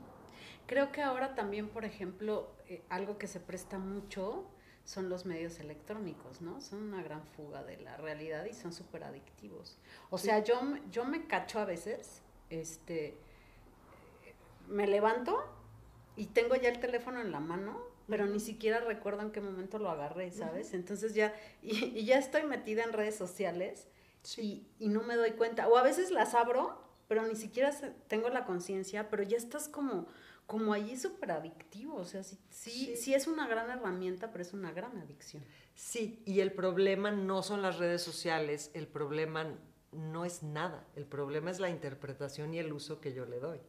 Creo 0.66 0.90
que 0.90 1.02
ahora 1.02 1.36
también, 1.36 1.68
por 1.68 1.84
ejemplo, 1.84 2.50
eh, 2.66 2.82
algo 2.88 3.16
que 3.16 3.28
se 3.28 3.38
presta 3.38 3.78
mucho 3.78 4.44
son 4.90 5.08
los 5.08 5.24
medios 5.24 5.60
electrónicos, 5.60 6.40
¿no? 6.40 6.60
Son 6.60 6.82
una 6.82 7.00
gran 7.00 7.24
fuga 7.24 7.62
de 7.62 7.76
la 7.76 7.96
realidad 7.96 8.44
y 8.46 8.54
son 8.54 8.72
súper 8.72 9.04
adictivos. 9.04 9.78
O 10.10 10.18
sea, 10.18 10.42
yo, 10.42 10.60
yo 10.90 11.04
me 11.04 11.28
cacho 11.28 11.60
a 11.60 11.64
veces, 11.64 12.22
este, 12.48 13.16
me 14.66 14.88
levanto 14.88 15.44
y 16.16 16.26
tengo 16.26 16.56
ya 16.56 16.70
el 16.70 16.80
teléfono 16.80 17.20
en 17.20 17.30
la 17.30 17.38
mano 17.38 17.90
pero 18.08 18.26
ni 18.26 18.40
siquiera 18.40 18.80
recuerdo 18.80 19.22
en 19.22 19.30
qué 19.30 19.40
momento 19.40 19.78
lo 19.78 19.88
agarré, 19.88 20.32
¿sabes? 20.32 20.74
Entonces 20.74 21.14
ya, 21.14 21.32
y, 21.62 22.04
ya 22.04 22.18
estoy 22.18 22.42
metida 22.42 22.82
en 22.82 22.92
redes 22.92 23.14
sociales 23.14 23.86
y, 24.36 24.66
no 24.80 25.02
me 25.02 25.14
doy 25.14 25.30
cuenta. 25.32 25.68
O 25.68 25.76
a 25.76 25.84
veces 25.84 26.10
las 26.10 26.34
abro, 26.34 26.82
pero 27.06 27.24
ni 27.24 27.36
siquiera 27.36 27.70
tengo 28.08 28.28
la 28.28 28.44
conciencia, 28.44 29.08
pero 29.08 29.22
ya 29.22 29.36
estás 29.36 29.68
como, 29.68 30.08
como 30.50 30.72
allí 30.72 30.96
súper 30.96 31.30
adictivo. 31.30 31.94
O 31.94 32.04
sea, 32.04 32.24
sí, 32.24 32.36
sí, 32.50 32.96
sí 32.96 33.14
es 33.14 33.28
una 33.28 33.46
gran 33.46 33.70
herramienta, 33.70 34.32
pero 34.32 34.42
es 34.42 34.52
una 34.52 34.72
gran 34.72 34.98
adicción. 34.98 35.44
Sí, 35.76 36.24
y 36.26 36.40
el 36.40 36.50
problema 36.50 37.12
no 37.12 37.44
son 37.44 37.62
las 37.62 37.78
redes 37.78 38.02
sociales, 38.02 38.72
el 38.74 38.88
problema 38.88 39.46
no 39.92 40.24
es 40.24 40.42
nada, 40.42 40.84
el 40.96 41.06
problema 41.06 41.52
es 41.52 41.60
la 41.60 41.70
interpretación 41.70 42.52
y 42.52 42.58
el 42.58 42.72
uso 42.72 43.00
que 43.00 43.12
yo 43.12 43.26
le 43.26 43.38
doy, 43.38 43.60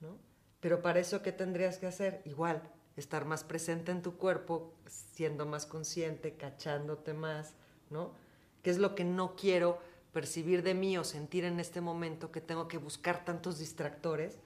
¿no? 0.00 0.16
Pero 0.60 0.80
para 0.80 0.98
eso, 0.98 1.20
¿qué 1.20 1.30
tendrías 1.30 1.76
que 1.76 1.86
hacer? 1.86 2.22
Igual, 2.24 2.62
estar 2.96 3.26
más 3.26 3.44
presente 3.44 3.92
en 3.92 4.00
tu 4.00 4.16
cuerpo, 4.16 4.72
siendo 4.86 5.44
más 5.44 5.66
consciente, 5.66 6.38
cachándote 6.38 7.12
más, 7.12 7.54
¿no? 7.90 8.14
¿Qué 8.62 8.70
es 8.70 8.78
lo 8.78 8.94
que 8.94 9.04
no 9.04 9.36
quiero 9.36 9.78
percibir 10.14 10.62
de 10.62 10.72
mí 10.72 10.96
o 10.96 11.04
sentir 11.04 11.44
en 11.44 11.60
este 11.60 11.82
momento 11.82 12.32
que 12.32 12.40
tengo 12.40 12.66
que 12.66 12.78
buscar 12.78 13.26
tantos 13.26 13.58
distractores 13.58 14.38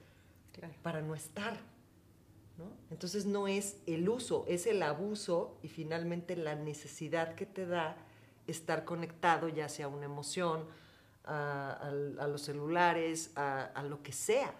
para 0.81 1.01
no 1.01 1.15
estar? 1.15 1.59
¿no? 2.57 2.71
Entonces 2.91 3.25
no 3.25 3.47
es 3.47 3.77
el 3.87 4.07
uso, 4.07 4.45
es 4.47 4.67
el 4.67 4.83
abuso 4.83 5.57
y 5.63 5.67
finalmente 5.67 6.35
la 6.35 6.55
necesidad 6.55 7.35
que 7.35 7.45
te 7.45 7.65
da 7.65 7.97
estar 8.47 8.85
conectado, 8.85 9.49
ya 9.49 9.69
sea 9.69 9.85
a 9.85 9.89
una 9.89 10.05
emoción, 10.05 10.65
a, 11.25 11.91
los 12.27 12.41
celulares, 12.41 13.31
a, 13.35 13.63
a 13.63 13.83
lo 13.83 14.03
que 14.03 14.11
sea. 14.11 14.53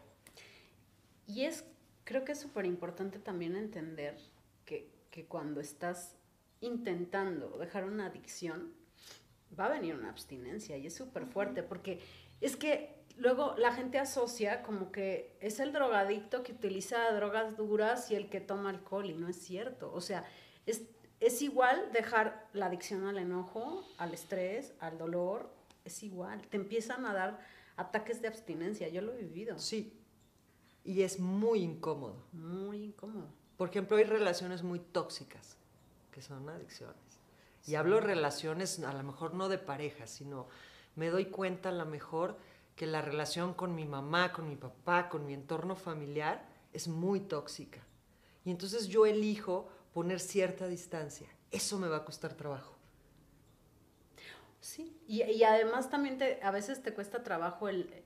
Y 1.27 1.43
es 1.43 1.65
creo 2.03 2.25
que 2.25 2.33
es 2.33 2.39
súper 2.39 2.65
importante 2.65 3.19
también 3.19 3.55
entender 3.55 4.17
que, 4.65 4.91
cuando 5.27 5.62
estás 5.62 6.15
intentando 6.59 7.59
dejar 7.59 7.85
una 7.85 8.07
adicción, 8.07 8.73
va 9.57 9.67
a 9.67 9.69
venir 9.69 9.93
una 9.93 10.09
abstinencia 10.09 10.75
y 10.75 10.88
es 10.88 10.95
súper 10.95 11.27
fuerte 11.27 11.62
porque 11.62 12.00
es 12.41 12.55
que 12.55 12.95
luego 13.17 13.55
la 13.58 13.74
gente 13.74 14.00
asocia 14.00 14.63
como 14.63 14.91
que 14.91 15.38
es 15.39 15.60
el 15.60 15.72
drogadicto 15.74 16.43
que 16.43 16.51
utiliza 16.51 17.12
drogas 17.12 17.55
duras 17.58 18.10
y 18.12 18.15
el 18.15 18.29
que 18.29 18.41
toma 18.41 18.70
alcohol 18.70 19.10
y 19.10 19.13
no 19.13 19.27
es 19.27 19.38
cierto. 19.38 19.91
O 19.93 20.01
sea, 20.01 20.25
es, 20.65 20.84
es 21.20 21.41
igual 21.41 21.91
dejar 21.91 22.50
la 22.53 22.67
adicción 22.67 23.05
al 23.05 23.17
enojo, 23.17 23.84
al 23.98 24.13
estrés, 24.13 24.74
al 24.79 24.98
dolor, 24.98 25.53
es 25.86 26.03
igual. 26.03 26.41
Te 26.50 26.58
empiezan 26.58 27.05
a 27.05 27.13
dar 27.13 27.39
ataques 27.75 28.22
de 28.22 28.27
abstinencia, 28.27 28.88
yo 28.89 29.01
lo 29.01 29.13
he 29.13 29.17
vivido. 29.17 29.58
Sí, 29.60 30.00
y 30.84 31.01
es 31.03 31.20
muy 31.20 31.62
incómodo. 31.62 32.25
Muy 32.34 32.84
incómodo. 32.84 33.29
Por 33.58 33.70
ejemplo, 33.70 33.98
hay 33.98 34.03
relaciones 34.03 34.63
muy 34.63 34.79
tóxicas, 34.79 35.58
que 36.12 36.22
son 36.22 36.50
adicciones. 36.50 36.98
Y 37.65 37.75
hablo 37.75 37.96
de 37.96 38.01
relaciones, 38.01 38.79
a 38.79 38.93
lo 38.93 39.03
mejor 39.03 39.34
no 39.34 39.48
de 39.48 39.58
pareja, 39.58 40.08
sino 40.08 40.48
me 40.96 41.10
doy 41.10 41.27
cuenta 41.27 41.70
a 41.70 41.72
lo 41.72 41.86
mejor 41.86 42.38
que 42.75 42.87
la 42.87 43.01
relación 43.01 43.53
con 43.53 43.75
mi 43.75 43.85
mamá, 43.85 44.31
con 44.31 44.47
mi 44.47 44.55
papá, 44.55 45.09
con 45.09 45.25
mi 45.25 45.33
entorno 45.33 45.75
familiar 45.75 46.45
es 46.71 46.87
muy 46.87 47.19
tóxica. 47.19 47.79
Y 48.45 48.51
entonces 48.51 48.87
yo 48.87 49.05
elijo 49.05 49.69
poner 49.93 50.19
cierta 50.19 50.67
distancia. 50.67 51.27
Eso 51.51 51.77
me 51.77 51.87
va 51.87 51.97
a 51.97 52.05
costar 52.05 52.33
trabajo. 52.33 52.75
Sí, 54.59 54.97
y, 55.07 55.23
y 55.23 55.43
además 55.43 55.89
también 55.89 56.17
te, 56.17 56.41
a 56.41 56.51
veces 56.51 56.81
te 56.81 56.93
cuesta 56.93 57.21
trabajo 57.21 57.67
el, 57.69 58.03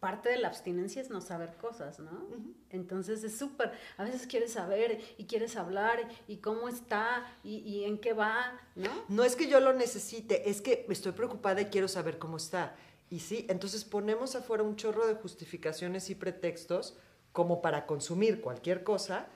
parte 0.00 0.30
de 0.30 0.38
la 0.38 0.48
abstinencia 0.48 1.00
es 1.00 1.10
no 1.10 1.20
saber 1.20 1.54
cosas, 1.56 2.00
¿no? 2.00 2.26
Entonces 2.70 3.22
es 3.22 3.36
súper, 3.36 3.72
a 3.98 4.04
veces 4.04 4.26
quieres 4.26 4.54
saber 4.54 5.00
y 5.18 5.26
quieres 5.26 5.56
hablar 5.56 6.08
y 6.26 6.38
cómo 6.38 6.68
está 6.68 7.26
y, 7.44 7.84
en 7.84 7.98
qué 7.98 8.14
va, 8.14 8.58
¿no? 8.74 8.90
No 9.08 9.24
es 9.24 9.36
que 9.36 9.46
yo 9.46 9.60
lo 9.60 9.74
necesite, 9.74 10.48
es 10.48 10.62
que 10.62 10.86
estoy 10.88 11.12
preocupada 11.12 11.60
y 11.60 11.66
quiero 11.66 11.86
saber 11.86 12.18
cómo 12.18 12.38
está. 12.38 12.74
Y 13.10 13.20
sí, 13.20 13.44
entonces 13.48 13.84
ponemos 13.84 14.36
afuera 14.36 14.62
un 14.62 14.76
chorro 14.76 15.06
de 15.06 15.14
justificaciones 15.14 16.08
y 16.10 16.14
pretextos 16.14 16.96
como 17.32 17.60
para 17.60 17.84
consumir 17.84 18.40
cualquier 18.40 18.84
cosa 18.84 19.28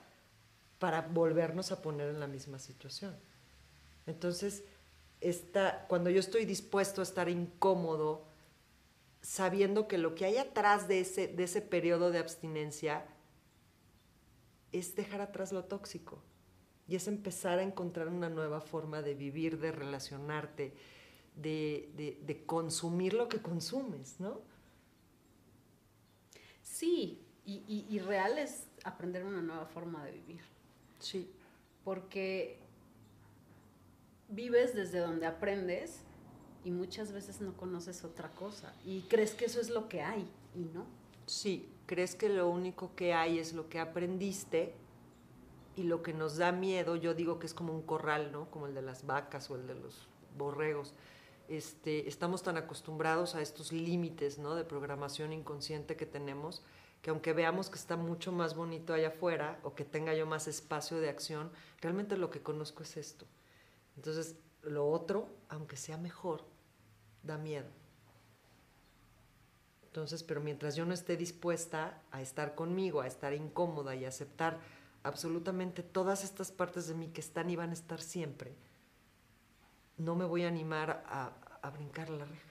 para 0.79 1.01
volvernos 1.01 1.71
a 1.71 1.81
poner 1.81 2.09
en 2.09 2.19
la 2.19 2.27
misma 2.27 2.57
situación. 2.57 3.15
Entonces, 4.07 4.63
está, 5.21 5.85
cuando 5.87 6.09
yo 6.09 6.19
estoy 6.19 6.45
dispuesto 6.45 7.01
a 7.01 7.03
estar 7.03 7.29
incómodo, 7.29 8.25
sabiendo 9.21 9.87
que 9.87 9.97
lo 9.97 10.15
que 10.15 10.25
hay 10.25 10.37
atrás 10.37 10.87
de 10.87 10.99
ese, 10.99 11.27
de 11.27 11.43
ese 11.43 11.61
periodo 11.61 12.11
de 12.11 12.19
abstinencia 12.19 13.05
es 14.71 14.95
dejar 14.95 15.21
atrás 15.21 15.51
lo 15.51 15.63
tóxico 15.63 16.21
y 16.87 16.95
es 16.95 17.07
empezar 17.07 17.59
a 17.59 17.63
encontrar 17.63 18.07
una 18.07 18.29
nueva 18.29 18.61
forma 18.61 19.01
de 19.01 19.15
vivir, 19.15 19.59
de 19.59 19.71
relacionarte, 19.71 20.75
de, 21.35 22.43
consumir 22.45 23.13
lo 23.13 23.27
que 23.27 23.41
consumes, 23.41 24.19
¿no? 24.19 24.41
Sí, 26.61 27.21
y, 27.45 27.85
y, 27.89 27.99
real 27.99 28.37
es 28.37 28.67
aprender 28.83 29.23
una 29.23 29.41
nueva 29.41 29.65
forma 29.65 30.03
de 30.03 30.11
vivir. 30.11 30.41
Sí. 30.99 31.29
Porque 31.83 32.59
vives 34.29 34.73
desde 34.73 34.99
donde 34.99 35.25
aprendes 35.25 36.01
y 36.63 36.71
muchas 36.71 37.11
veces 37.11 37.41
no 37.41 37.55
conoces 37.55 38.03
otra 38.03 38.29
cosa 38.31 38.73
y 38.83 39.01
crees 39.03 39.35
que 39.35 39.45
eso 39.45 39.61
es 39.61 39.69
lo 39.69 39.87
que 39.87 40.01
hay 40.01 40.27
y 40.55 40.65
no. 40.73 40.85
Sí, 41.27 41.69
crees 41.85 42.15
que 42.15 42.29
lo 42.29 42.49
único 42.49 42.95
que 42.95 43.13
hay 43.13 43.39
es 43.39 43.53
lo 43.53 43.69
que 43.69 43.79
aprendiste 43.79 44.73
y 45.75 45.83
lo 45.83 46.01
que 46.01 46.13
nos 46.13 46.37
da 46.37 46.51
miedo, 46.51 46.95
yo 46.95 47.13
digo 47.13 47.39
que 47.39 47.45
es 47.45 47.53
como 47.53 47.73
un 47.73 47.81
corral, 47.81 48.31
¿no? 48.31 48.49
Como 48.49 48.67
el 48.67 48.73
de 48.73 48.81
las 48.81 49.05
vacas 49.05 49.49
o 49.51 49.55
el 49.55 49.67
de 49.67 49.75
los 49.75 50.07
borregos. 50.37 50.93
Este, 51.47 52.07
estamos 52.07 52.43
tan 52.43 52.57
acostumbrados 52.57 53.35
a 53.35 53.41
estos 53.41 53.71
límites, 53.71 54.39
¿no? 54.39 54.55
De 54.55 54.63
programación 54.63 55.31
inconsciente 55.31 55.95
que 55.95 56.05
tenemos, 56.05 56.63
que 57.01 57.11
aunque 57.11 57.33
veamos 57.33 57.69
que 57.69 57.77
está 57.77 57.97
mucho 57.97 58.31
más 58.31 58.55
bonito 58.55 58.93
allá 58.93 59.09
afuera 59.09 59.59
o 59.63 59.75
que 59.75 59.85
tenga 59.85 60.13
yo 60.15 60.25
más 60.25 60.47
espacio 60.47 60.99
de 60.99 61.09
acción, 61.09 61.51
realmente 61.81 62.17
lo 62.17 62.29
que 62.29 62.41
conozco 62.41 62.83
es 62.83 62.97
esto. 62.97 63.25
Entonces, 63.95 64.35
lo 64.63 64.89
otro, 64.89 65.29
aunque 65.49 65.77
sea 65.77 65.97
mejor, 65.97 66.43
da 67.21 67.37
miedo. 67.37 67.69
Entonces, 69.95 70.23
pero 70.23 70.41
mientras 70.41 70.75
yo 70.75 70.85
no 70.85 70.93
esté 70.93 71.15
dispuesta 71.15 72.01
a 72.11 72.21
estar 72.21 72.55
conmigo, 72.55 73.01
a 73.01 73.07
estar 73.07 73.33
incómoda 73.33 73.95
y 73.95 74.03
aceptar 74.03 74.59
absolutamente 75.03 75.83
todas 75.83 76.23
estas 76.23 76.51
partes 76.51 76.87
de 76.87 76.95
mí 76.95 77.07
que 77.07 77.21
están 77.21 77.49
y 77.49 77.55
van 77.55 77.69
a 77.69 77.73
estar 77.73 78.01
siempre, 78.01 78.55
no 79.97 80.15
me 80.15 80.25
voy 80.25 80.43
a 80.43 80.47
animar 80.47 81.03
a, 81.07 81.31
brincar 81.73 82.11
la 82.11 82.25
reja. 82.25 82.49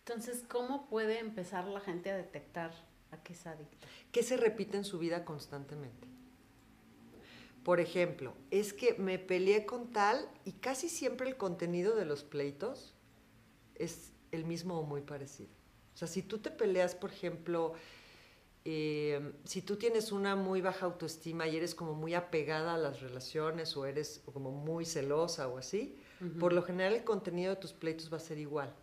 Entonces, 0.00 0.42
¿cómo 0.48 0.88
puede 0.88 1.20
empezar 1.20 1.66
la 1.66 1.80
gente 1.80 2.10
a 2.10 2.16
detectar 2.16 2.72
a 3.12 3.22
qué 3.22 3.32
es 3.32 3.46
adicta? 3.46 3.86
¿Qué 4.10 4.24
se 4.24 4.36
repite 4.36 4.76
en 4.76 4.84
su 4.84 4.98
vida 4.98 5.24
constantemente? 5.24 6.08
Por 7.62 7.80
ejemplo, 7.80 8.34
es 8.50 8.72
que 8.72 8.94
me 8.94 9.18
peleé 9.18 9.66
con 9.66 9.92
tal 9.92 10.28
y 10.44 10.52
casi 10.52 10.88
siempre 10.88 11.28
el 11.28 11.36
contenido 11.36 11.94
de 11.94 12.04
los 12.04 12.24
pleitos 12.24 12.92
es 13.76 14.12
el 14.32 14.44
mismo 14.44 14.78
o 14.78 14.82
muy 14.82 15.00
parecido. 15.00 15.50
O 15.94 15.96
sea, 15.96 16.08
si 16.08 16.22
tú 16.22 16.38
te 16.38 16.50
peleas, 16.50 16.94
por 16.94 17.10
ejemplo, 17.12 17.74
eh, 18.64 19.32
si 19.44 19.62
tú 19.62 19.76
tienes 19.76 20.12
una 20.12 20.36
muy 20.36 20.60
baja 20.60 20.86
autoestima 20.86 21.46
y 21.46 21.56
eres 21.56 21.74
como 21.74 21.94
muy 21.94 22.14
apegada 22.14 22.74
a 22.74 22.78
las 22.78 23.00
relaciones 23.00 23.76
o 23.76 23.86
eres 23.86 24.22
como 24.32 24.50
muy 24.50 24.84
celosa 24.86 25.48
o 25.48 25.58
así, 25.58 25.98
por 26.40 26.52
lo 26.52 26.62
general 26.62 26.94
el 26.94 27.04
contenido 27.04 27.50
de 27.50 27.60
tus 27.60 27.74
pleitos 27.74 28.10
va 28.12 28.16
a 28.16 28.20
ser 28.20 28.38
igual. 28.38 28.74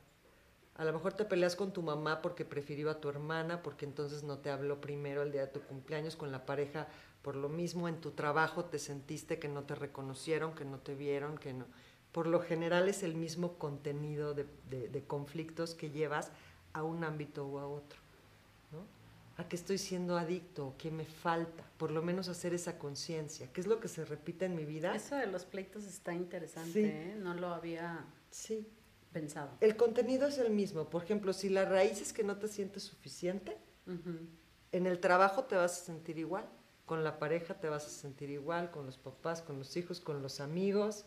A 0.75 0.85
lo 0.85 0.93
mejor 0.93 1.13
te 1.13 1.25
peleas 1.25 1.55
con 1.55 1.73
tu 1.73 1.81
mamá 1.81 2.21
porque 2.21 2.45
prefirió 2.45 2.89
a 2.89 3.01
tu 3.01 3.09
hermana, 3.09 3.61
porque 3.61 3.85
entonces 3.85 4.23
no 4.23 4.37
te 4.39 4.49
habló 4.49 4.79
primero 4.79 5.21
el 5.23 5.31
día 5.31 5.41
de 5.41 5.47
tu 5.47 5.61
cumpleaños, 5.61 6.15
con 6.15 6.31
la 6.31 6.45
pareja 6.45 6.87
por 7.21 7.35
lo 7.35 7.49
mismo, 7.49 7.87
en 7.87 8.01
tu 8.01 8.11
trabajo 8.11 8.65
te 8.65 8.79
sentiste 8.79 9.37
que 9.37 9.47
no 9.47 9.63
te 9.63 9.75
reconocieron, 9.75 10.55
que 10.55 10.65
no 10.65 10.79
te 10.79 10.95
vieron, 10.95 11.37
que 11.37 11.53
no. 11.53 11.65
Por 12.11 12.27
lo 12.27 12.41
general 12.41 12.89
es 12.89 13.03
el 13.03 13.15
mismo 13.15 13.57
contenido 13.57 14.33
de, 14.33 14.45
de, 14.69 15.03
conflictos 15.05 15.75
que 15.75 15.91
llevas 15.91 16.31
a 16.73 16.83
un 16.83 17.03
ámbito 17.03 17.45
o 17.45 17.59
a 17.59 17.67
otro. 17.67 17.99
¿A 19.37 19.47
qué 19.47 19.55
estoy 19.55 19.77
siendo 19.77 20.17
adicto? 20.17 20.75
¿Qué 20.77 20.91
me 20.91 21.05
falta? 21.05 21.63
Por 21.77 21.91
lo 21.91 22.01
menos 22.01 22.27
hacer 22.27 22.53
esa 22.53 22.77
conciencia. 22.77 23.51
¿Qué 23.51 23.61
es 23.61 23.67
lo 23.67 23.79
que 23.79 23.87
se 23.87 24.05
repite 24.05 24.45
en 24.45 24.55
mi 24.55 24.65
vida? 24.65 24.95
Eso 24.95 25.15
de 25.15 25.27
los 25.27 25.45
pleitos 25.45 25.85
está 25.85 26.13
interesante, 26.13 27.11
¿eh? 27.11 27.15
No 27.15 27.33
lo 27.33 27.47
había... 27.47 28.05
Sí 28.29 28.67
pensado. 29.11 29.51
El 29.59 29.75
contenido 29.75 30.27
es 30.27 30.37
el 30.37 30.51
mismo. 30.51 30.89
Por 30.89 31.03
ejemplo, 31.03 31.33
si 31.33 31.49
la 31.49 31.65
raíz 31.65 32.01
es 32.01 32.13
que 32.13 32.23
no 32.23 32.37
te 32.37 32.47
sientes 32.47 32.83
suficiente, 32.83 33.57
en 34.71 34.87
el 34.87 34.99
trabajo 34.99 35.43
te 35.43 35.55
vas 35.55 35.81
a 35.81 35.85
sentir 35.85 36.17
igual, 36.17 36.45
con 36.85 37.03
la 37.03 37.19
pareja 37.19 37.59
te 37.59 37.67
vas 37.67 37.85
a 37.85 37.89
sentir 37.89 38.29
igual, 38.29 38.71
con 38.71 38.85
los 38.85 38.97
papás, 38.97 39.41
con 39.41 39.57
los 39.59 39.75
hijos, 39.75 39.99
con 39.99 40.21
los 40.21 40.39
amigos. 40.39 41.05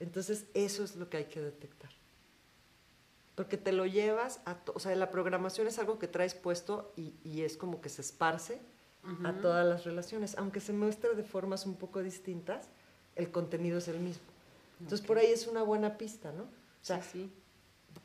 Entonces, 0.00 0.46
eso 0.54 0.84
es 0.84 0.96
lo 0.96 1.08
que 1.08 1.18
hay 1.18 1.24
que 1.26 1.40
detectar. 1.40 1.90
Porque 3.36 3.56
te 3.56 3.70
lo 3.70 3.86
llevas 3.86 4.40
a, 4.46 4.56
o 4.74 4.80
sea, 4.80 4.96
la 4.96 5.10
programación 5.10 5.68
es 5.68 5.78
algo 5.78 6.00
que 6.00 6.08
traes 6.08 6.34
puesto 6.34 6.92
y, 6.96 7.42
es 7.42 7.56
como 7.56 7.80
que 7.80 7.88
se 7.88 8.00
esparce 8.00 8.60
a 9.22 9.34
todas 9.34 9.64
las 9.64 9.84
relaciones, 9.84 10.36
aunque 10.36 10.58
se 10.58 10.72
muestre 10.72 11.14
de 11.14 11.22
formas 11.22 11.64
un 11.64 11.76
poco 11.76 12.02
distintas, 12.02 12.68
el 13.14 13.30
contenido 13.30 13.78
es 13.78 13.86
el 13.86 14.00
mismo. 14.00 14.24
Entonces, 14.80 15.06
por 15.06 15.18
ahí 15.18 15.28
es 15.28 15.46
una 15.46 15.62
buena 15.62 15.96
pista, 15.96 16.32
¿no? 16.32 16.48
sea, 16.86 17.02
sí, 17.02 17.32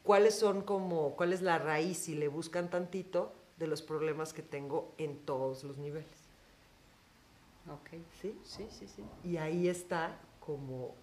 ¿cuáles 0.03 0.35
son 0.35 0.63
como, 0.63 1.15
cuál 1.15 1.33
es 1.33 1.41
la 1.41 1.59
raíz, 1.59 1.99
si 1.99 2.15
le 2.15 2.27
buscan 2.27 2.69
tantito, 2.69 3.33
de 3.57 3.67
los 3.67 3.83
problemas 3.83 4.33
que 4.33 4.41
tengo 4.41 4.93
en 4.97 5.19
todos 5.19 5.63
los 5.63 5.77
niveles? 5.77 6.09
Ok. 7.71 8.01
¿Sí? 8.19 8.35
Sí, 8.43 8.67
sí, 8.71 8.87
sí. 8.87 9.03
Y 9.23 9.37
ahí 9.37 9.67
está 9.67 10.19
como, 10.39 10.95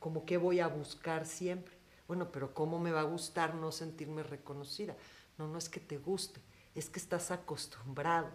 como 0.00 0.26
qué 0.26 0.38
voy 0.38 0.58
a 0.58 0.66
buscar 0.66 1.24
siempre. 1.24 1.72
Bueno, 2.10 2.32
pero 2.32 2.52
¿cómo 2.52 2.80
me 2.80 2.90
va 2.90 3.02
a 3.02 3.04
gustar 3.04 3.54
no 3.54 3.70
sentirme 3.70 4.24
reconocida? 4.24 4.96
No, 5.38 5.46
no 5.46 5.58
es 5.58 5.68
que 5.68 5.78
te 5.78 5.96
guste, 5.96 6.40
es 6.74 6.90
que 6.90 6.98
estás 6.98 7.30
acostumbrado. 7.30 8.30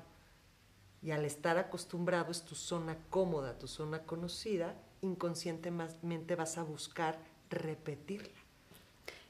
Y 1.02 1.12
al 1.12 1.26
estar 1.26 1.58
acostumbrado 1.58 2.32
es 2.32 2.44
tu 2.44 2.56
zona 2.56 2.98
cómoda, 3.10 3.60
tu 3.60 3.68
zona 3.68 4.04
conocida, 4.04 4.76
inconscientemente 5.02 6.36
vas 6.36 6.58
a 6.58 6.64
buscar 6.64 7.20
repetirla. 7.50 8.40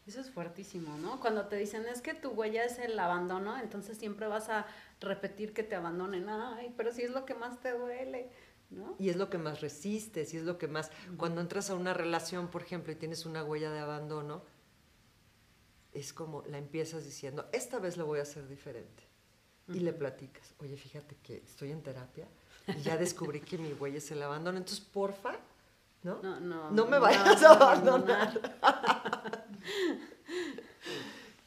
Eso 0.06 0.22
es 0.22 0.30
fuertísimo, 0.30 0.96
¿no? 1.00 1.20
Cuando 1.20 1.48
te 1.48 1.56
dicen 1.56 1.88
es 1.88 2.02
que 2.02 2.14
tu 2.14 2.30
huella 2.30 2.66
es 2.66 2.78
el 2.78 3.00
abandono, 3.00 3.58
entonces 3.58 3.98
siempre 3.98 4.28
vas 4.28 4.50
a 4.50 4.68
repetir 5.00 5.56
que 5.56 5.64
te 5.64 5.74
abandonen. 5.74 6.30
Ay, 6.30 6.72
pero 6.78 6.92
si 6.92 7.02
es 7.02 7.10
lo 7.10 7.26
que 7.26 7.34
más 7.34 7.60
te 7.62 7.72
duele, 7.72 8.30
¿no? 8.70 8.96
Y 9.00 9.10
es 9.10 9.16
lo 9.16 9.30
que 9.30 9.38
más 9.38 9.62
resistes, 9.62 10.34
y 10.34 10.38
es 10.38 10.44
lo 10.44 10.58
que 10.58 10.68
más... 10.68 10.92
Cuando 11.18 11.42
entras 11.42 11.70
a 11.70 11.76
una 11.76 11.94
relación, 11.94 12.48
por 12.48 12.62
ejemplo, 12.62 12.92
y 12.92 12.96
tienes 12.96 13.26
una 13.26 13.44
huella 13.44 13.72
de 13.72 13.80
abandono, 13.80 14.44
es 15.96 16.14
como 16.14 16.44
la 16.44 16.58
empiezas 16.58 17.06
diciendo, 17.06 17.48
esta 17.54 17.80
vez 17.80 17.98
lo 17.98 18.06
voy 18.06 18.20
a 18.20 18.24
hacer 18.24 18.48
diferente. 18.48 19.04
Y 19.68 19.80
le 19.80 19.94
platicas, 19.94 20.54
oye, 20.60 20.78
fíjate 20.78 21.16
que 21.24 21.38
estoy 21.38 21.72
en 21.72 21.82
terapia 21.82 22.28
y 22.68 22.82
ya 22.82 22.98
descubrí 22.98 23.42
que 23.42 23.58
mi 23.58 23.74
huella 23.74 23.98
es 23.98 24.12
el 24.12 24.22
abandono. 24.22 24.60
Entonces, 24.60 24.80
porfa, 24.80 25.40
¿no? 26.04 26.22
No, 26.22 26.40
no, 26.40 26.70
no 26.70 26.86
me 26.86 27.00
vayas 27.00 27.42
a 27.42 27.54
abandonar. 27.54 28.62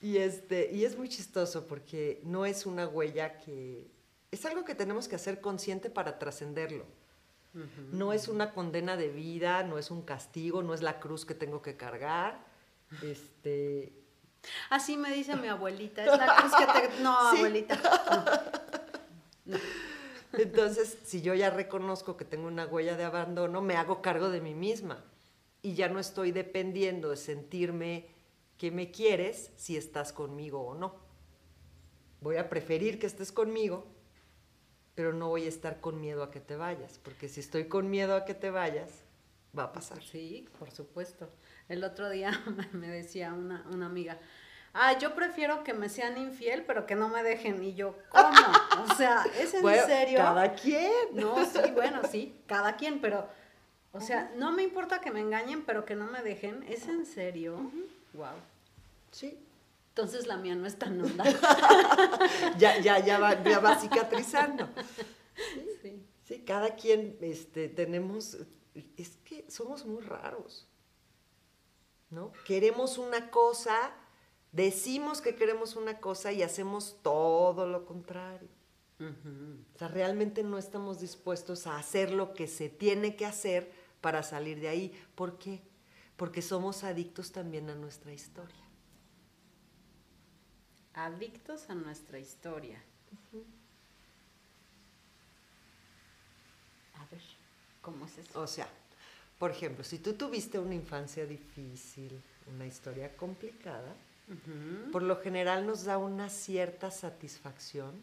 y, 0.01 0.17
este, 0.17 0.73
y 0.73 0.85
es 0.85 0.99
muy 0.99 1.09
chistoso 1.09 1.67
porque 1.67 2.21
no 2.25 2.45
es 2.45 2.67
una 2.67 2.89
huella 2.89 3.39
que... 3.39 3.89
Es 4.33 4.45
algo 4.45 4.65
que 4.65 4.75
tenemos 4.75 5.07
que 5.07 5.15
hacer 5.15 5.41
consciente 5.41 5.89
para 5.89 6.19
trascenderlo. 6.19 6.87
No 7.93 8.13
es 8.13 8.29
una 8.29 8.53
condena 8.53 8.97
de 8.97 9.09
vida, 9.09 9.63
no 9.63 9.79
es 9.79 9.91
un 9.91 10.03
castigo, 10.03 10.63
no 10.63 10.75
es 10.75 10.83
la 10.83 11.01
cruz 11.01 11.25
que 11.25 11.35
tengo 11.35 11.63
que 11.63 11.77
cargar. 11.77 12.45
Este... 13.03 13.93
Así 14.71 14.97
me 14.97 15.13
dice 15.13 15.37
mi 15.37 15.49
abuelita, 15.49 16.05
es 16.05 16.19
la 16.19 16.37
cruz 16.37 16.53
que 16.55 16.67
te... 16.67 17.03
No, 17.03 17.17
abuelita. 17.31 17.79
Entonces, 20.33 20.99
si 21.05 21.23
yo 21.23 21.35
ya 21.35 21.51
reconozco 21.51 22.17
que 22.17 22.25
tengo 22.25 22.47
una 22.47 22.67
huella 22.67 22.97
de 22.97 23.05
abandono, 23.05 23.63
me 23.63 23.77
hago 23.77 24.03
cargo 24.03 24.29
de 24.31 24.41
mí 24.41 24.55
misma 24.55 25.03
y 25.63 25.75
ya 25.75 25.89
no 25.89 25.99
estoy 25.99 26.33
dependiendo 26.33 27.11
de 27.11 27.17
sentirme 27.17 28.07
que 28.57 28.71
me 28.71 28.91
quieres 28.91 29.51
si 29.57 29.77
estás 29.77 30.13
conmigo 30.13 30.61
o 30.61 30.75
no. 30.75 30.97
Voy 32.21 32.37
a 32.37 32.49
preferir 32.49 32.99
que 32.99 33.07
estés 33.07 33.33
conmigo, 33.33 33.87
pero 34.99 35.13
no 35.13 35.29
voy 35.29 35.45
a 35.45 35.49
estar 35.49 35.81
con 35.81 36.01
miedo 36.01 36.25
a 36.25 36.33
que 36.33 36.41
te 36.41 36.57
vayas, 36.57 36.99
porque 37.05 37.29
si 37.29 37.39
estoy 37.39 37.69
con 37.69 37.89
miedo 37.89 38.17
a 38.17 38.25
que 38.25 38.35
te 38.35 38.51
vayas, 38.51 38.91
va 39.57 39.63
a 39.63 39.73
pasar. 39.73 40.03
Sí, 40.03 40.49
por 40.59 40.73
supuesto. 40.73 41.31
El 41.69 41.85
otro 41.85 42.11
día 42.11 42.33
me 42.73 42.89
decía 42.89 43.33
una, 43.33 43.63
amiga, 43.87 44.19
ah, 44.75 44.99
yo 44.99 45.15
prefiero 45.15 45.63
que 45.63 45.73
me 45.73 45.89
sean 45.89 46.19
infiel, 46.19 46.65
pero 46.65 46.85
que 46.85 46.97
no 46.97 47.09
me 47.09 47.23
dejen. 47.23 47.63
Y 47.63 47.77
yo, 47.77 47.95
¿cómo? 48.09 48.29
O 48.91 48.95
sea, 48.97 49.25
¿es 49.39 49.55
en 49.55 49.63
serio? 49.87 50.19
Cada 50.19 50.53
quien. 50.55 50.91
No, 51.13 51.45
sí, 51.45 51.71
bueno, 51.73 52.01
sí, 52.11 52.43
cada 52.49 52.75
quien, 52.75 53.01
pero 53.01 53.29
o 53.93 54.01
sea, 54.01 54.33
no 54.35 54.51
me 54.51 54.65
importa 54.65 55.01
que 55.01 55.13
me 55.13 55.21
engañen, 55.21 55.65
pero 55.65 55.85
que 55.85 55.95
no 55.95 56.09
me 56.09 56.23
dejen. 56.23 56.65
¿Es 56.69 56.89
en 56.89 57.07
serio? 57.07 57.71
Wow. 58.15 58.35
Sí. 59.13 59.39
Entonces 59.99 60.29
la 60.29 60.37
mía 60.37 60.55
no 60.55 60.65
es 60.65 60.79
tan 60.79 61.01
onda. 61.01 61.25
ya, 62.57 62.79
ya, 62.79 63.05
ya 63.05 63.19
va, 63.19 63.43
ya 63.43 63.59
va 63.59 63.77
cicatrizando. 63.81 64.69
Sí. 65.83 66.07
sí. 66.23 66.45
cada 66.45 66.77
quien 66.77 67.19
este, 67.21 67.69
tenemos. 67.69 68.37
Es 68.97 69.17
que 69.25 69.45
somos 69.51 69.85
muy 69.87 70.01
raros. 70.03 70.69
¿No? 72.11 72.31
Queremos 72.47 72.97
una 72.97 73.33
cosa, 73.33 73.93
decimos 74.53 75.21
que 75.21 75.35
queremos 75.35 75.75
una 75.75 75.99
cosa 75.99 76.31
y 76.31 76.45
hacemos 76.45 76.99
todo 77.03 77.67
lo 77.67 77.85
contrario. 77.85 78.49
O 79.01 79.79
sea, 79.79 79.89
realmente 79.89 80.45
no 80.45 80.59
estamos 80.59 81.01
dispuestos 81.01 81.67
a 81.67 81.77
hacer 81.77 82.13
lo 82.13 82.35
que 82.35 82.47
se 82.47 82.69
tiene 82.69 83.17
que 83.17 83.27
hacer 83.27 83.73
para 84.01 84.23
salir 84.23 84.61
de 84.61 84.69
ahí. 84.69 84.93
¿Por 85.17 85.39
qué? 85.39 85.61
Porque 86.17 86.41
somos 86.41 86.85
adictos 86.85 87.33
también 87.33 87.69
a 87.69 87.75
nuestra 87.75 88.13
historia. 88.13 88.68
Adictos 90.99 91.71
a 91.71 91.75
nuestra 91.75 92.19
historia. 92.19 92.83
A 96.95 97.07
ver, 97.11 97.21
¿cómo 97.81 98.07
es 98.07 98.19
eso? 98.19 98.41
O 98.41 98.47
sea, 98.47 98.69
por 99.39 99.53
ejemplo, 99.53 99.85
si 99.85 99.99
tú 99.99 100.15
tuviste 100.15 100.59
una 100.59 100.75
infancia 100.75 101.25
difícil, 101.25 102.21
una 102.53 102.67
historia 102.67 103.17
complicada, 103.17 103.95
por 104.93 105.03
lo 105.03 105.21
general 105.21 105.67
nos 105.67 105.85
da 105.85 105.99
una 105.99 106.29
cierta 106.29 106.91
satisfacción 106.91 108.03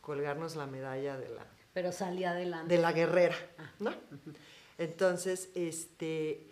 colgarnos 0.00 0.56
la 0.56 0.66
medalla 0.66 1.16
de 1.18 1.28
la... 1.28 1.46
Pero 1.72 1.92
salí 1.92 2.24
adelante. 2.24 2.74
De 2.74 2.80
la 2.80 2.92
guerrera, 2.92 3.36
ah. 3.58 3.70
¿no? 3.80 3.94
Entonces, 4.78 5.50
este, 5.54 6.46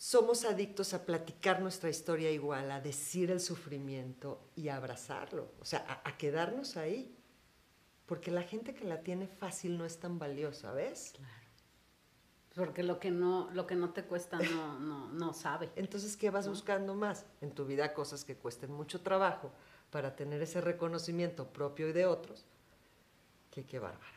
somos 0.00 0.46
adictos 0.46 0.94
a 0.94 1.04
platicar 1.04 1.60
nuestra 1.60 1.90
historia 1.90 2.30
igual, 2.30 2.70
a 2.70 2.80
decir 2.80 3.30
el 3.30 3.38
sufrimiento 3.38 4.48
y 4.56 4.68
a 4.68 4.76
abrazarlo, 4.76 5.52
o 5.60 5.64
sea, 5.66 6.00
a, 6.02 6.16
quedarnos 6.16 6.78
ahí. 6.78 7.14
Porque 8.06 8.30
la 8.30 8.42
gente 8.42 8.72
que 8.72 8.86
la 8.86 9.02
tiene 9.02 9.26
fácil 9.26 9.76
no 9.76 9.84
es 9.84 10.00
tan 10.00 10.18
valiosa, 10.18 10.72
¿ves? 10.72 11.12
Claro. 11.14 11.34
Porque 12.54 12.82
lo 12.82 12.98
que 12.98 13.10
no, 13.10 13.50
lo 13.52 13.66
que 13.66 13.74
no 13.74 13.90
te 13.90 14.04
cuesta 14.04 14.38
no, 14.38 14.78
no, 14.78 15.12
no 15.12 15.34
sabe. 15.34 15.70
Entonces, 15.76 16.16
¿qué 16.16 16.30
vas 16.30 16.48
buscando 16.48 16.94
más? 16.94 17.26
En 17.42 17.50
tu 17.50 17.66
vida 17.66 17.92
cosas 17.92 18.24
que 18.24 18.36
cuesten 18.36 18.72
mucho 18.72 19.02
trabajo 19.02 19.52
para 19.90 20.16
tener 20.16 20.40
ese 20.40 20.62
reconocimiento 20.62 21.52
propio 21.52 21.90
y 21.90 21.92
de 21.92 22.06
otros. 22.06 22.46
Que 23.50 23.66
qué 23.66 23.78
bárbara. 23.78 24.16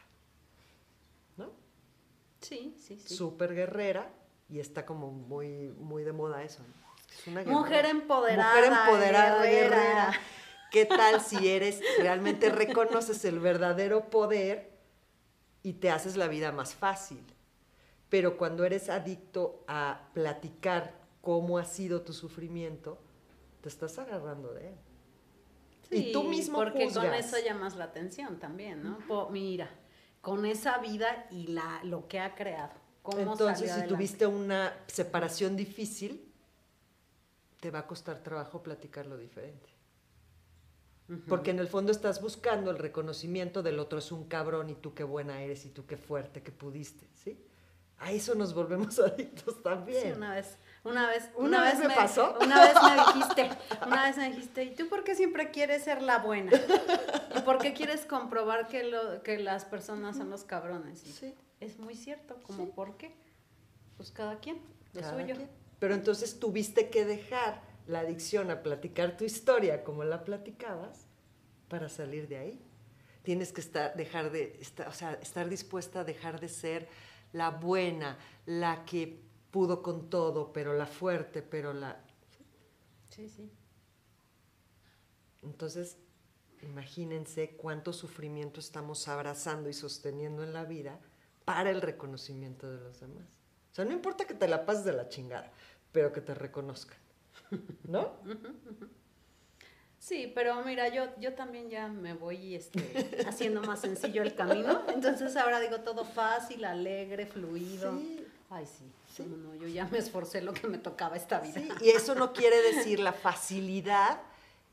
Sí, 2.39 2.75
sí, 2.79 2.97
sí. 2.99 3.15
Súper 3.15 3.53
guerrera 3.53 4.22
y 4.53 4.59
está 4.59 4.85
como 4.85 5.09
muy, 5.11 5.69
muy 5.79 6.03
de 6.03 6.11
moda 6.13 6.43
eso. 6.43 6.61
Es 7.09 7.25
una 7.27 7.43
Mujer 7.43 7.85
empoderada. 7.87 8.53
Mujer 8.55 8.71
empoderada, 8.71 9.43
guerrera. 9.43 9.75
guerrera. 9.77 10.11
¿Qué 10.71 10.85
tal 10.85 11.21
si 11.21 11.49
eres, 11.49 11.81
realmente 11.97 12.49
reconoces 12.51 13.25
el 13.25 13.39
verdadero 13.39 14.11
poder 14.11 14.69
y 15.63 15.73
te 15.73 15.89
haces 15.89 16.17
la 16.17 16.27
vida 16.27 16.51
más 16.51 16.75
fácil? 16.75 17.23
Pero 18.09 18.37
cuando 18.37 18.63
eres 18.63 18.89
adicto 18.89 19.63
a 19.67 20.09
platicar 20.13 20.93
cómo 21.21 21.57
ha 21.57 21.65
sido 21.65 22.01
tu 22.03 22.13
sufrimiento, 22.13 22.99
te 23.61 23.69
estás 23.69 23.97
agarrando 23.97 24.53
de 24.53 24.67
él. 24.69 24.75
y 25.89 26.11
tú 26.11 26.23
mismo 26.25 26.57
porque 26.59 26.85
con 26.85 26.93
juzgas. 26.93 27.25
eso 27.33 27.37
llamas 27.43 27.75
la 27.75 27.85
atención 27.85 28.37
también, 28.39 28.83
¿no? 28.83 28.99
Po- 29.07 29.29
mira, 29.31 29.67
con 30.21 30.45
esa 30.45 30.77
vida 30.77 31.25
y 31.31 31.47
la, 31.47 31.81
lo 31.83 32.07
que 32.07 32.19
ha 32.19 32.35
creado. 32.35 32.82
¿Cómo 33.03 33.33
Entonces, 33.33 33.69
si 33.69 33.85
tuviste 33.85 34.25
una 34.25 34.73
separación 34.87 35.57
difícil, 35.57 36.33
te 37.59 37.69
va 37.69 37.79
a 37.79 37.87
costar 37.87 38.23
trabajo 38.23 38.63
platicarlo 38.63 39.17
diferente. 39.17 39.69
Porque 41.27 41.51
en 41.51 41.59
el 41.59 41.67
fondo 41.67 41.91
estás 41.91 42.21
buscando 42.21 42.71
el 42.71 42.79
reconocimiento 42.79 43.61
del 43.61 43.77
otro 43.77 43.99
es 43.99 44.11
un 44.11 44.25
cabrón 44.25 44.69
y 44.69 44.75
tú 44.75 44.93
qué 44.93 45.03
buena 45.03 45.41
eres 45.41 45.65
y 45.65 45.69
tú 45.69 45.85
qué 45.85 45.97
fuerte 45.97 46.41
que 46.41 46.51
pudiste, 46.51 47.07
¿sí? 47.13 47.37
A 47.99 48.11
eso 48.11 48.35
nos 48.35 48.53
volvemos 48.53 48.97
adictos 48.99 49.61
también. 49.61 50.01
Sí, 50.01 50.11
una 50.11 50.33
vez, 50.33 50.57
una 50.83 51.07
vez, 51.07 51.29
¿Una 51.35 51.61
vez 51.61 51.79
me 51.79 51.89
pasó? 51.89 52.37
Una 52.41 52.61
vez 52.61 52.73
me 52.81 52.95
dijiste, 52.95 53.49
una 53.85 54.03
vez 54.03 54.17
me 54.17 54.29
dijiste, 54.29 54.63
¿y 54.63 54.75
tú 54.75 54.87
por 54.87 55.03
qué 55.03 55.13
siempre 55.13 55.51
quieres 55.51 55.83
ser 55.83 56.01
la 56.01 56.19
buena? 56.19 56.51
¿Y 57.35 57.41
por 57.41 57.59
qué 57.59 57.73
quieres 57.73 58.05
comprobar 58.05 58.69
que, 58.69 58.83
lo, 58.83 59.21
que 59.23 59.39
las 59.39 59.65
personas 59.65 60.17
son 60.17 60.29
los 60.29 60.45
cabrones? 60.45 60.99
Sí. 60.99 61.35
Es 61.63 61.79
muy 61.79 61.95
cierto, 61.95 62.41
como 62.43 62.65
Sí. 62.65 62.71
por 62.75 62.97
qué? 62.97 63.15
Pues 63.97 64.11
cada 64.11 64.39
quien, 64.39 64.57
lo 64.93 65.01
Cada 65.01 65.21
suyo. 65.21 65.35
quien. 65.35 65.49
Pero 65.79 65.93
entonces 65.95 66.39
tuviste 66.39 66.89
que 66.89 67.05
dejar 67.05 67.61
la 67.87 67.99
adicción 67.99 68.51
a 68.51 68.63
platicar 68.63 69.17
tu 69.17 69.23
historia 69.25 69.83
como 69.83 70.03
la 70.03 70.23
platicabas 70.23 71.05
para 71.69 71.89
salir 71.89 72.27
de 72.27 72.37
ahí. 72.37 72.61
Tienes 73.23 73.51
que 73.53 73.61
estar, 73.61 73.95
dejar 73.95 74.31
de, 74.31 74.57
estar, 74.59 74.87
o 74.87 74.93
sea, 74.93 75.13
estar 75.13 75.49
dispuesta 75.49 76.01
a 76.01 76.03
dejar 76.03 76.39
de 76.39 76.49
ser 76.49 76.87
la 77.31 77.49
buena, 77.49 78.17
la 78.45 78.85
que 78.85 79.21
pudo 79.51 79.81
con 79.81 80.09
todo, 80.09 80.51
pero 80.53 80.73
la 80.73 80.85
fuerte, 80.87 81.41
pero 81.41 81.73
la... 81.73 82.03
Sí, 83.09 83.29
sí. 83.29 83.49
Entonces, 85.41 85.97
imagínense 86.61 87.55
cuánto 87.55 87.93
sufrimiento 87.93 88.59
estamos 88.59 89.07
abrazando 89.07 89.69
y 89.69 89.73
sosteniendo 89.73 90.43
en 90.43 90.53
la 90.53 90.65
vida 90.65 90.99
para 91.45 91.69
el 91.69 91.81
reconocimiento 91.81 92.69
de 92.69 92.79
los 92.79 92.99
demás. 92.99 93.25
O 93.71 93.75
sea, 93.75 93.85
no 93.85 93.91
importa 93.91 94.25
que 94.25 94.33
te 94.33 94.47
la 94.47 94.65
pases 94.65 94.85
de 94.85 94.93
la 94.93 95.09
chingada, 95.09 95.51
pero 95.91 96.11
que 96.13 96.21
te 96.21 96.33
reconozcan. 96.33 96.97
¿No? 97.87 98.13
Sí, 99.99 100.31
pero 100.35 100.63
mira, 100.65 100.89
yo, 100.89 101.05
yo 101.19 101.33
también 101.33 101.69
ya 101.69 101.87
me 101.87 102.13
voy 102.13 102.55
este, 102.55 103.23
haciendo 103.27 103.61
más 103.61 103.79
sencillo 103.81 104.21
el 104.21 104.35
camino. 104.35 104.81
Entonces 104.89 105.35
ahora 105.37 105.59
digo 105.61 105.79
todo 105.79 106.03
fácil, 106.03 106.65
alegre, 106.65 107.25
fluido. 107.25 107.97
Sí. 107.97 108.27
Ay, 108.49 108.65
sí. 108.65 108.83
Sí. 109.15 109.23
No, 109.23 109.37
no, 109.37 109.55
yo 109.55 109.67
ya 109.67 109.85
me 109.87 109.99
esforcé 109.99 110.41
lo 110.41 110.53
que 110.53 110.67
me 110.67 110.77
tocaba 110.77 111.15
esta 111.15 111.39
vida. 111.39 111.53
Sí, 111.53 111.69
y 111.81 111.89
eso 111.89 112.15
no 112.15 112.33
quiere 112.33 112.61
decir 112.61 112.99
la 112.99 113.13
facilidad. 113.13 114.19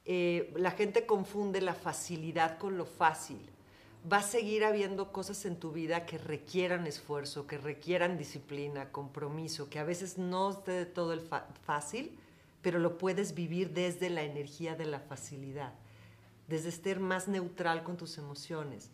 eh, 0.04 0.52
la 0.56 0.72
gente 0.72 1.06
confunde 1.06 1.61
la 1.61 1.74
facilidad 1.74 2.59
con 2.59 2.76
lo 2.76 2.85
fácil. 2.87 3.38
Va 4.10 4.18
a 4.18 4.22
seguir 4.22 4.64
habiendo 4.64 5.12
cosas 5.12 5.44
en 5.44 5.56
tu 5.56 5.72
vida 5.72 6.06
que 6.06 6.16
requieran 6.16 6.86
esfuerzo, 6.86 7.46
que 7.46 7.58
requieran 7.58 8.16
disciplina, 8.16 8.90
compromiso, 8.92 9.68
que 9.68 9.78
a 9.78 9.84
veces 9.84 10.16
no 10.16 10.50
esté 10.50 10.72
de 10.72 10.86
todo 10.86 11.12
el 11.12 11.20
fácil, 11.20 12.18
pero 12.62 12.78
lo 12.78 12.96
puedes 12.96 13.34
vivir 13.34 13.72
desde 13.72 14.08
la 14.08 14.22
energía 14.22 14.74
de 14.74 14.86
la 14.86 15.00
facilidad, 15.00 15.74
desde 16.48 16.70
ser 16.70 16.98
más 16.98 17.28
neutral 17.28 17.82
con 17.82 17.98
tus 17.98 18.16
emociones, 18.16 18.90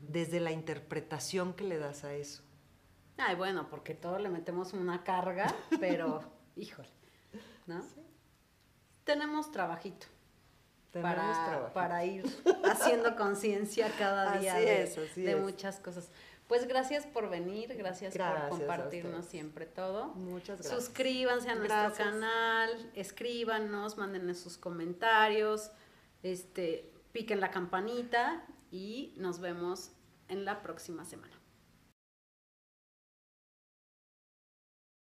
desde 0.00 0.40
la 0.40 0.50
interpretación 0.50 1.54
que 1.54 1.64
le 1.64 1.78
das 1.78 2.02
a 2.02 2.14
eso. 2.14 2.42
Ay, 3.18 3.36
bueno, 3.36 3.68
porque 3.68 3.94
todo 3.94 4.18
le 4.18 4.30
metemos 4.30 4.72
una 4.72 5.04
carga, 5.04 5.54
pero, 5.78 6.22
híjole, 6.56 6.88
¿no? 7.66 7.84
Tenemos 9.04 9.52
trabajito 9.52 10.06
para, 10.92 11.72
para 11.72 12.04
ir 12.04 12.24
haciendo 12.64 13.16
conciencia 13.16 13.92
cada 13.98 14.38
día 14.38 14.56
Así 14.56 14.64
de, 14.64 14.82
es, 14.82 14.98
así 14.98 15.22
de 15.22 15.32
es. 15.32 15.40
muchas 15.40 15.78
cosas. 15.78 16.10
Pues 16.48 16.66
gracias 16.66 17.06
por 17.06 17.30
venir, 17.30 17.72
gracias, 17.76 18.16
por 18.16 18.48
compartirnos 18.48 19.24
siempre 19.26 19.66
todo. 19.66 20.06
Muchas 20.16 20.58
gracias. 20.58 20.82
Suscríbanse 20.82 21.48
a 21.48 21.54
nuestro 21.54 21.76
Gracias. 21.78 22.08
canal, 22.08 22.90
escríbanos, 22.94 23.96
mándenos 23.96 24.38
sus 24.38 24.58
comentarios, 24.58 25.70
este, 26.24 26.92
piquen 27.12 27.40
la 27.40 27.52
campanita 27.52 28.44
y 28.72 29.14
nos 29.16 29.38
vemos 29.38 29.92
en 30.28 30.44
la 30.44 30.60
próxima 30.60 31.04
semana. 31.04 31.39